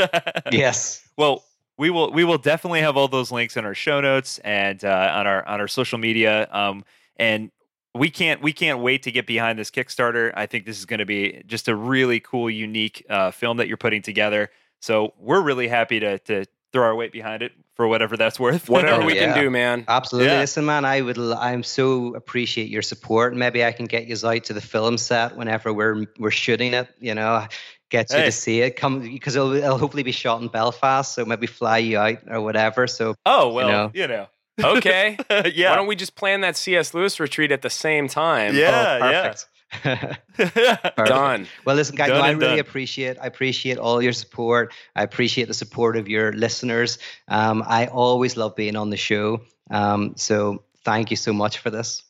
[0.51, 1.07] yes.
[1.17, 1.43] Well,
[1.77, 5.11] we will we will definitely have all those links in our show notes and uh,
[5.15, 6.47] on our on our social media.
[6.51, 6.83] Um,
[7.17, 7.51] and
[7.95, 10.31] we can't we can't wait to get behind this Kickstarter.
[10.35, 13.67] I think this is going to be just a really cool, unique uh, film that
[13.67, 14.49] you're putting together.
[14.83, 18.67] So we're really happy to to throw our weight behind it for whatever that's worth.
[18.69, 19.33] Whatever Oh, we yeah.
[19.33, 19.85] can do, man.
[19.87, 20.31] Absolutely.
[20.31, 20.39] Yeah.
[20.39, 21.17] Listen, man, I would.
[21.17, 23.33] I'm so appreciate your support.
[23.35, 26.89] Maybe I can get you out to the film set whenever we're we're shooting it.
[26.99, 27.47] You know,
[27.89, 28.25] get you Hey.
[28.25, 28.75] to see it.
[28.75, 31.13] Come because it'll, it'll hopefully be shot in Belfast.
[31.15, 32.85] So maybe fly you out or whatever.
[32.87, 33.91] So Oh well, know.
[33.93, 34.27] you know.
[34.61, 35.17] Okay.
[35.55, 35.69] yeah.
[35.71, 36.93] Why don't we just plan that C.S.
[36.93, 38.55] Lewis retreat at the same time?
[38.55, 39.45] Yeah, oh, perfect.
[39.47, 39.52] yeah.
[40.97, 41.47] Done.
[41.65, 42.59] Well, listen, guys, no, I really done.
[42.59, 43.17] appreciate.
[43.21, 44.73] I appreciate all your support.
[44.95, 46.97] I appreciate the support of your listeners.
[47.27, 49.41] Um, I always love being on the show.
[49.71, 52.03] Um, so thank you so much for this.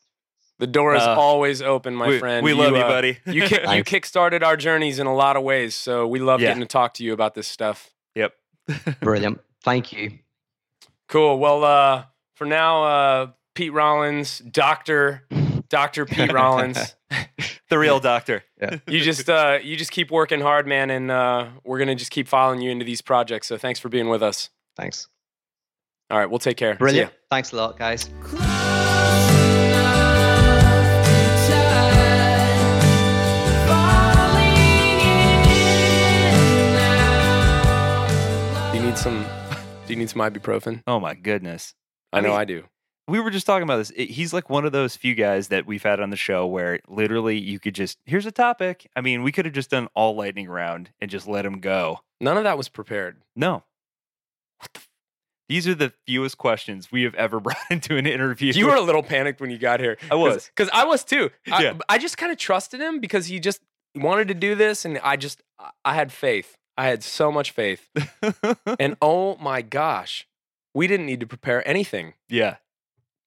[0.60, 2.44] The door is Uh, always open, my we, friend.
[2.44, 3.18] we love you, uh, buddy.
[3.26, 6.50] You kick, you kickstarted our journeys in a lot of ways, so we love Yeah.
[6.50, 7.90] getting to talk to you about this stuff.
[8.16, 8.34] yep.
[9.02, 9.42] Brilliant.
[9.64, 10.20] Thank you.
[11.10, 11.38] Cool.
[11.40, 12.06] Well, uh,
[12.36, 15.24] for now, uh, Pete Rollins, Doctor
[15.70, 16.96] Doctor Pete Rollins,
[17.74, 18.44] The real doctor.
[18.62, 18.78] Yeah.
[18.88, 22.28] you just uh, you just keep working hard, man, and uh, we're gonna just keep
[22.28, 23.48] following you into these projects.
[23.48, 24.52] So thanks for being with us.
[24.78, 25.08] Thanks.
[26.12, 26.76] All right, we'll take care.
[26.76, 27.12] Brilliant.
[27.32, 28.06] Thanks a lot, guys.
[28.06, 28.14] Do
[38.78, 39.26] you need some?
[39.88, 40.84] Do you need some ibuprofen?
[40.86, 41.74] Oh my goodness.
[42.12, 42.66] I know mean- I do.
[43.08, 43.92] We were just talking about this.
[43.92, 46.80] It- he's like one of those few guys that we've had on the show where
[46.88, 48.90] literally you could just here's a topic.
[48.96, 52.00] I mean, we could have just done all lightning round and just let him go.
[52.22, 53.18] None of that was prepared.
[53.36, 53.64] No.
[54.60, 54.90] What the f-
[55.50, 58.54] These are the fewest questions we have ever brought into an interview.
[58.54, 59.98] You were a little panicked when you got here.
[60.10, 60.48] I was.
[60.48, 61.30] because I was too.
[61.52, 61.74] I, Yeah.
[61.90, 63.60] I just kind of trusted him because he just
[63.96, 65.42] wanted to do this, and I just
[65.84, 66.56] I had faith.
[66.78, 67.90] I had so much faith,
[68.80, 70.26] and oh my gosh,
[70.74, 72.14] we didn't need to prepare anything.
[72.30, 72.56] yeah.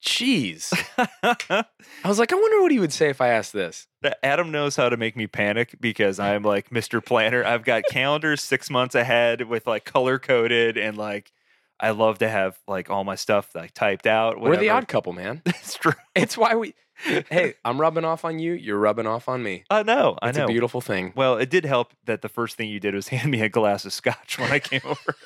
[0.05, 0.73] Jeez,
[1.23, 1.65] I
[2.09, 3.89] was like, I wonder what he would say if I asked this.
[4.23, 7.05] Adam knows how to make me panic because I'm like Mr.
[7.05, 7.45] Planner.
[7.45, 11.33] I've got calendars six months ahead with like color coded and like
[11.81, 14.41] I love to have like all my stuff like typed out.
[14.41, 15.43] We're the odd couple, man.
[15.47, 15.93] It's true.
[16.15, 16.75] It's why we.
[17.29, 18.53] hey, I'm rubbing off on you.
[18.53, 19.65] You're rubbing off on me.
[19.69, 20.17] I know.
[20.23, 20.45] I It's know.
[20.45, 21.13] a beautiful thing.
[21.17, 23.85] Well, it did help that the first thing you did was hand me a glass
[23.85, 25.17] of scotch when I came over.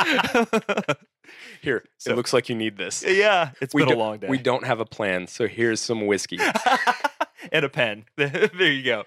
[1.62, 3.04] Here, So- it looks like you need this.
[3.06, 4.28] yeah, it's we been a do- long day.
[4.28, 6.38] We don't have a plan, so here's some whiskey.
[7.52, 8.04] and a pen.
[8.16, 9.04] there you go.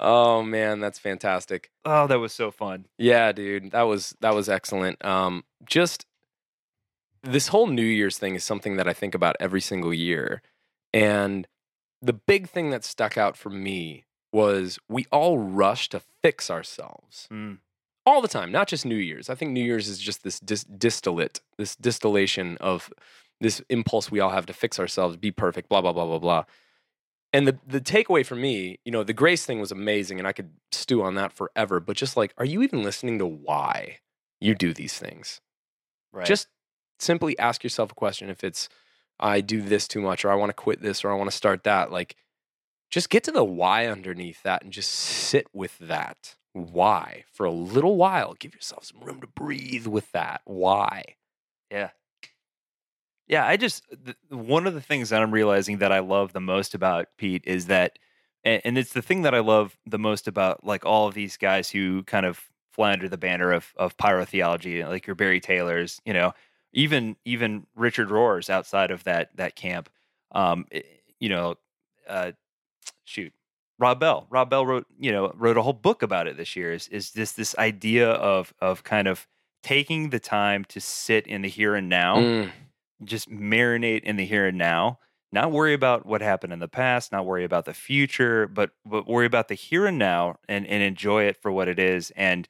[0.00, 1.70] oh man, that's fantastic.
[1.84, 2.86] Oh, that was so fun.
[2.98, 5.04] Yeah, dude, that was that was excellent.
[5.04, 6.06] Um, just
[7.22, 10.42] this whole New Year's thing is something that I think about every single year,
[10.92, 11.48] and
[12.02, 17.28] the big thing that stuck out for me was we all rush to fix ourselves
[17.32, 17.58] Mm.
[18.06, 19.30] All the time, not just New Year's.
[19.30, 22.92] I think New Year's is just this dis- distillate, this distillation of
[23.40, 26.44] this impulse we all have to fix ourselves, be perfect, blah blah blah blah blah.
[27.32, 30.32] And the the takeaway for me, you know, the grace thing was amazing, and I
[30.32, 31.80] could stew on that forever.
[31.80, 33.98] But just like, are you even listening to why
[34.40, 35.40] you do these things?
[36.12, 36.26] Right.
[36.26, 36.48] Just
[36.98, 38.30] simply ask yourself a question.
[38.30, 38.68] If it's
[39.18, 41.36] I do this too much, or I want to quit this, or I want to
[41.36, 42.16] start that, like,
[42.90, 47.52] just get to the why underneath that, and just sit with that why for a
[47.52, 48.34] little while.
[48.34, 51.04] Give yourself some room to breathe with that why.
[51.70, 51.90] Yeah.
[53.26, 56.40] Yeah, I just th- one of the things that I'm realizing that I love the
[56.40, 57.98] most about Pete is that
[58.44, 61.36] and, and it's the thing that I love the most about like all of these
[61.38, 62.40] guys who kind of
[62.72, 66.32] fly under the banner of of pyrotheology, like your Barry Taylors, you know,
[66.72, 69.88] even even Richard Rohr's outside of that that camp.
[70.32, 70.84] Um, i-
[71.20, 71.54] you know,
[72.08, 72.32] uh,
[73.04, 73.32] shoot,
[73.84, 74.26] Rob Bell.
[74.30, 76.72] Rob Bell wrote, you know, wrote a whole book about it this year.
[76.72, 79.26] Is is this this idea of of kind of
[79.62, 82.50] taking the time to sit in the here and now, Mm,
[83.04, 85.00] just marinate in the here and now,
[85.32, 89.06] not worry about what happened in the past, not worry about the future, but but
[89.06, 92.48] worry about the here and now and and enjoy it for what it is and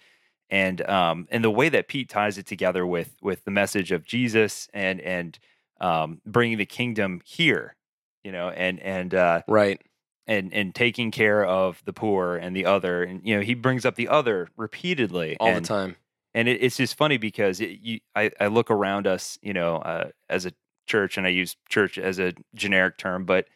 [0.51, 4.05] and um and the way that Pete ties it together with with the message of
[4.05, 5.41] Jesus and and
[5.81, 7.75] um bringing the kingdom here,
[8.23, 9.83] you know, and and uh right.
[10.27, 13.85] And and taking care of the poor and the other and you know he brings
[13.85, 15.97] up the other repeatedly All and, the time.
[16.35, 19.77] and it, it's just funny because it, you, I, I look around us, you know,
[19.77, 20.53] uh, as a
[20.87, 23.47] church, and I use church as a generic term, but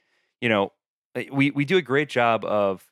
[0.41, 0.73] you know,
[1.17, 2.85] uh, we we do a great job of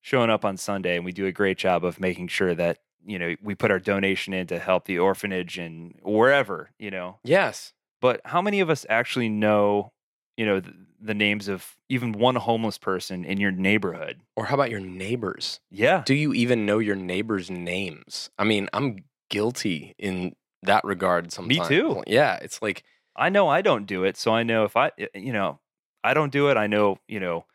[0.00, 3.18] showing up on Sunday, and we do a great job of making sure that you
[3.18, 7.18] know, we put our donation in to help the orphanage and wherever, you know.
[7.22, 7.72] Yes.
[8.00, 9.92] But how many of us actually know,
[10.36, 10.74] you know, the,
[11.06, 14.20] the names of even one homeless person in your neighborhood?
[14.36, 15.60] Or how about your neighbors?
[15.70, 16.02] Yeah.
[16.04, 18.30] Do you even know your neighbors' names?
[18.38, 21.70] I mean, I'm guilty in that regard sometimes.
[21.70, 22.02] Me too.
[22.06, 22.82] Yeah, it's like
[23.14, 25.58] I know I don't do it, so I know if I, you know,
[26.04, 26.56] I don't do it.
[26.56, 27.46] I know, you know,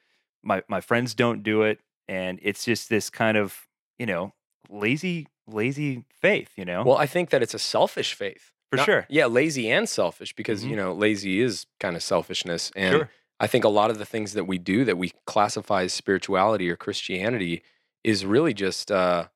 [0.43, 3.67] my my friends don't do it, and it's just this kind of,
[3.99, 4.33] you know,
[4.69, 6.49] lazy, lazy faith.
[6.55, 8.51] You know, Well, I think that it's a selfish faith.
[8.71, 9.05] For Not- sure.
[9.09, 10.69] Yeah, lazy and selfish because, Mhm.
[10.69, 12.71] you know, lazy is kind of selfishness.
[12.75, 13.09] And Sure.
[13.41, 16.69] I think a lot of the things that we do that we classify as spirituality
[16.69, 17.63] or Christianity
[18.03, 19.27] is really just uh,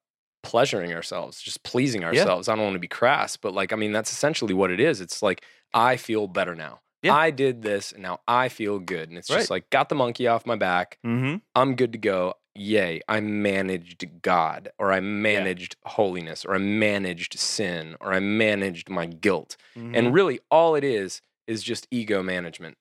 [0.43, 2.47] pleasuring ourselves, just pleasing ourselves.
[2.47, 5.01] I don't want to be crass, but like, I mean, that's essentially what it is.
[5.01, 5.43] It's like,
[5.73, 6.81] I feel better now.
[7.01, 7.15] Yeah.
[7.15, 9.09] I did this and now I feel good.
[9.09, 9.37] And it's Right.
[9.39, 10.99] just like, got the monkey off my back.
[11.05, 11.37] mm-hmm.
[11.55, 12.35] I'm good to go.
[12.57, 18.89] Yay, I managed God, or I managed holiness, or I managed sin, or I managed
[18.89, 19.57] my guilt.
[19.77, 19.93] Mm-hmm.
[19.93, 22.77] And really, all it is is just ego management.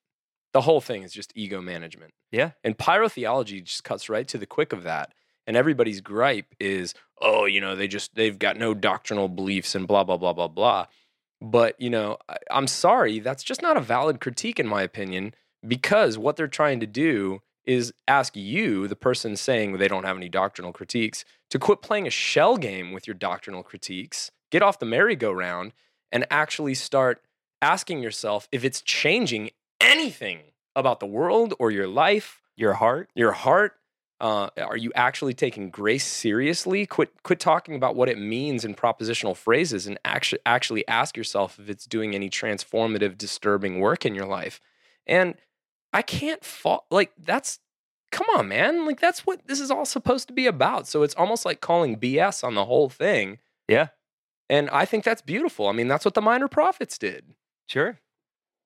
[0.55, 2.15] The whole thing is just ego management.
[2.31, 5.13] yeah, And pyrotheology just cuts right to the quick of that.
[5.47, 9.87] And everybody's gripe is, oh, you know, they just, they've got no doctrinal beliefs and
[9.87, 10.87] blah, blah, blah, blah, blah.
[11.43, 15.35] But, you know, I, I'm sorry, that's just not a valid critique, in my opinion,
[15.67, 20.17] because what they're trying to do is ask you, the person saying they don't have
[20.17, 24.79] any doctrinal critiques, to quit playing a shell game with your doctrinal critiques, get off
[24.79, 25.73] the merry-go-round,
[26.13, 27.23] and actually start
[27.61, 29.51] asking yourself if it's changing
[29.85, 30.41] anything
[30.77, 33.11] about the world or your life your heart.
[33.15, 33.75] your heart
[34.21, 36.87] uh, are you actually taking grace seriously?
[36.87, 41.59] Quit quit talking about what it means in propositional phrases and actually actually ask yourself
[41.59, 44.61] if it's doing any transformative disturbing work in your life.
[45.07, 45.35] And
[45.93, 47.61] i can't fault like that's
[48.11, 50.87] come on man like that's what this is all supposed to be about.
[50.87, 53.39] So it's almost like calling bs on the whole thing.
[53.69, 53.89] Yeah,
[54.49, 55.67] and i think that's beautiful.
[55.69, 57.35] I mean that's what the minor prophets did.
[57.67, 57.99] Sure.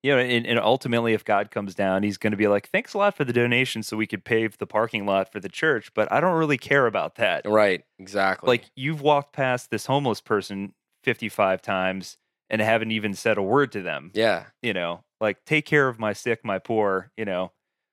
[0.03, 2.95] You know, and, and ultimately, if God comes down, He's going to be like, "Thanks
[2.95, 5.93] a lot for the donation, so we could pave the parking lot for the church."
[5.95, 7.47] But I don't really care about that.
[7.47, 12.17] right exactly Like you've walked past this homeless person fifty-five times
[12.51, 14.11] and haven't even said a word to them.
[14.15, 17.11] yeah You know, like take care of my sick, my poor.
[17.17, 17.53] You know,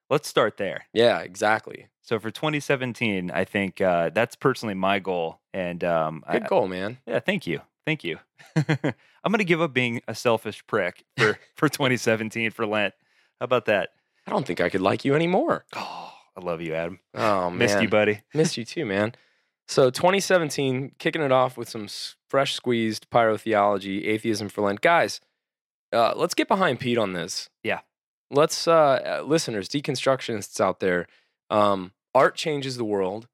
[0.10, 0.86] let's start there.
[0.94, 5.40] yeah exactly So for 2017, I think uh, that's personally my goal.
[5.54, 8.20] And um, I, good goal man yeah, thank you, thank you.
[8.56, 12.94] I'm going to give up being a selfish prick for for 2017 for Lent.
[13.40, 13.90] How about that?
[14.28, 17.00] i don't think i could like you anymore Oh, I love you, Adam.
[17.14, 18.22] oh man Missed you, buddy.
[18.34, 19.14] Missed you too, man.
[19.68, 21.88] So 2017, kicking it off with some
[22.30, 24.82] fresh squeezed pyrotheology, atheism for Lent.
[24.82, 25.22] Guys,
[25.94, 27.50] uh, let's get behind Pete on this.
[27.64, 27.82] Yeah.
[28.32, 31.08] Let's, uh, uh, listeners, deconstructionists out there,
[31.50, 33.28] um, art changes the world.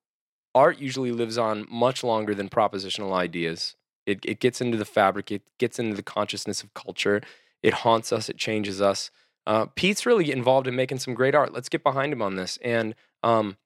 [0.54, 3.76] Art usually lives on much longer than propositional ideas.
[4.12, 7.22] It, it gets into the fabric, it gets into the consciousness of culture.
[7.64, 9.12] It haunts us, it changes us.
[9.46, 11.54] Uh, Pete's really involved in making some great art.
[11.54, 12.58] Let's get behind him on this.
[12.64, 13.58] And um,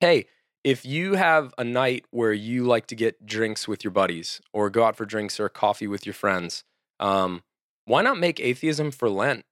[0.00, 0.26] hey,
[0.64, 4.70] if you have a night where you like to get drinks with your buddies or
[4.70, 6.64] go out for drinks or coffee with your friends,
[7.00, 7.42] um,
[7.84, 9.44] why not make atheism for Lent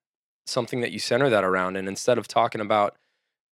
[0.47, 1.77] something that you center that around?
[1.77, 2.97] And instead of talking about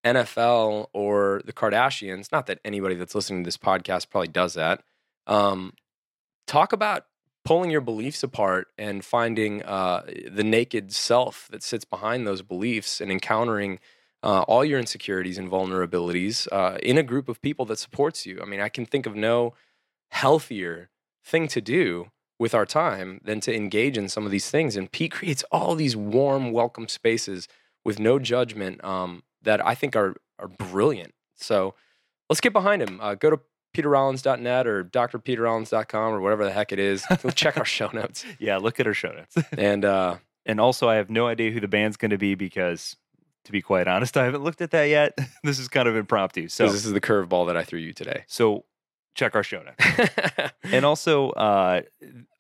[0.05, 4.83] NFL or the Kardashians, not that anybody that's listening to this podcast probably does that,
[5.27, 5.73] um,
[6.47, 7.07] talk about
[7.45, 13.01] pulling your beliefs apart and finding uh, the naked self that sits behind those beliefs
[13.01, 13.79] and encountering
[14.23, 18.41] uh, all your insecurities and vulnerabilities uh, in a group of people that supports you.
[18.41, 19.53] I mean, I can think of no
[20.09, 20.89] healthier
[21.23, 24.77] thing to do with our time than to engage in some of these things.
[24.77, 27.47] And Pete creates all these warm, welcome spaces
[27.85, 31.15] with no judgment um, that I think are are brilliant.
[31.37, 31.75] So
[32.29, 33.01] let's get behind him.
[33.01, 33.41] Uh, go to
[33.75, 37.05] peterrollins.net or drpeterrollins.com or whatever the heck it is.
[37.35, 38.25] Check our show notes.
[38.39, 39.37] Yeah, look at our show notes.
[39.59, 40.17] And uh,
[40.47, 42.97] and also, I have no idea who the band's going to be because,
[43.45, 45.17] to be quite honest, I haven't looked at that yet.
[45.45, 46.49] this is kind of impromptu.
[46.49, 48.25] So, this is the curveball that I threw you today.
[48.27, 48.65] so
[49.15, 50.51] check our show notes.
[50.65, 51.83] and also, uh,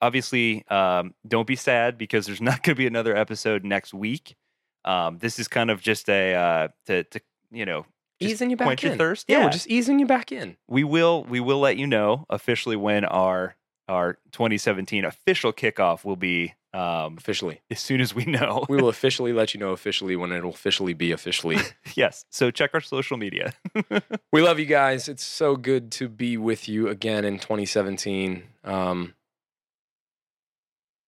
[0.02, 4.36] obviously, um, don't be sad because there's not going to be another episode next week.
[4.84, 7.20] Um, this is kind of just a uh, to to
[7.50, 7.86] you know
[8.30, 8.90] easing you back quench in.
[8.90, 9.26] your thirst.
[9.28, 9.44] Yeah, Yeah.
[9.44, 10.56] we're just easing you back in.
[10.68, 13.56] we will we will let you know officially when our
[13.88, 17.60] our 2017 official kickoff will be um, Officially.
[17.70, 18.64] as soon as we know.
[18.68, 21.58] We will officially let you know officially when it'll officially be officially.
[21.94, 22.24] yes.
[22.30, 23.52] So check our social media.
[24.32, 25.08] we love you guys.
[25.08, 28.42] It's so good to be with you again in 2017.
[28.64, 29.14] Um,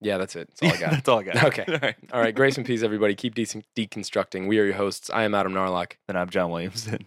[0.00, 0.48] yeah, that's it.
[0.48, 0.90] That's all I got.
[0.92, 1.44] That's all I got.
[1.44, 1.64] Okay.
[1.68, 1.96] All right.
[2.12, 2.34] all right.
[2.34, 3.14] Grace and peace, everybody.
[3.14, 3.44] Keep de-
[3.76, 4.46] deconstructing.
[4.46, 5.10] We are your hosts.
[5.10, 5.92] I am Adam Narloch.
[6.08, 7.06] And I'm John Williamson.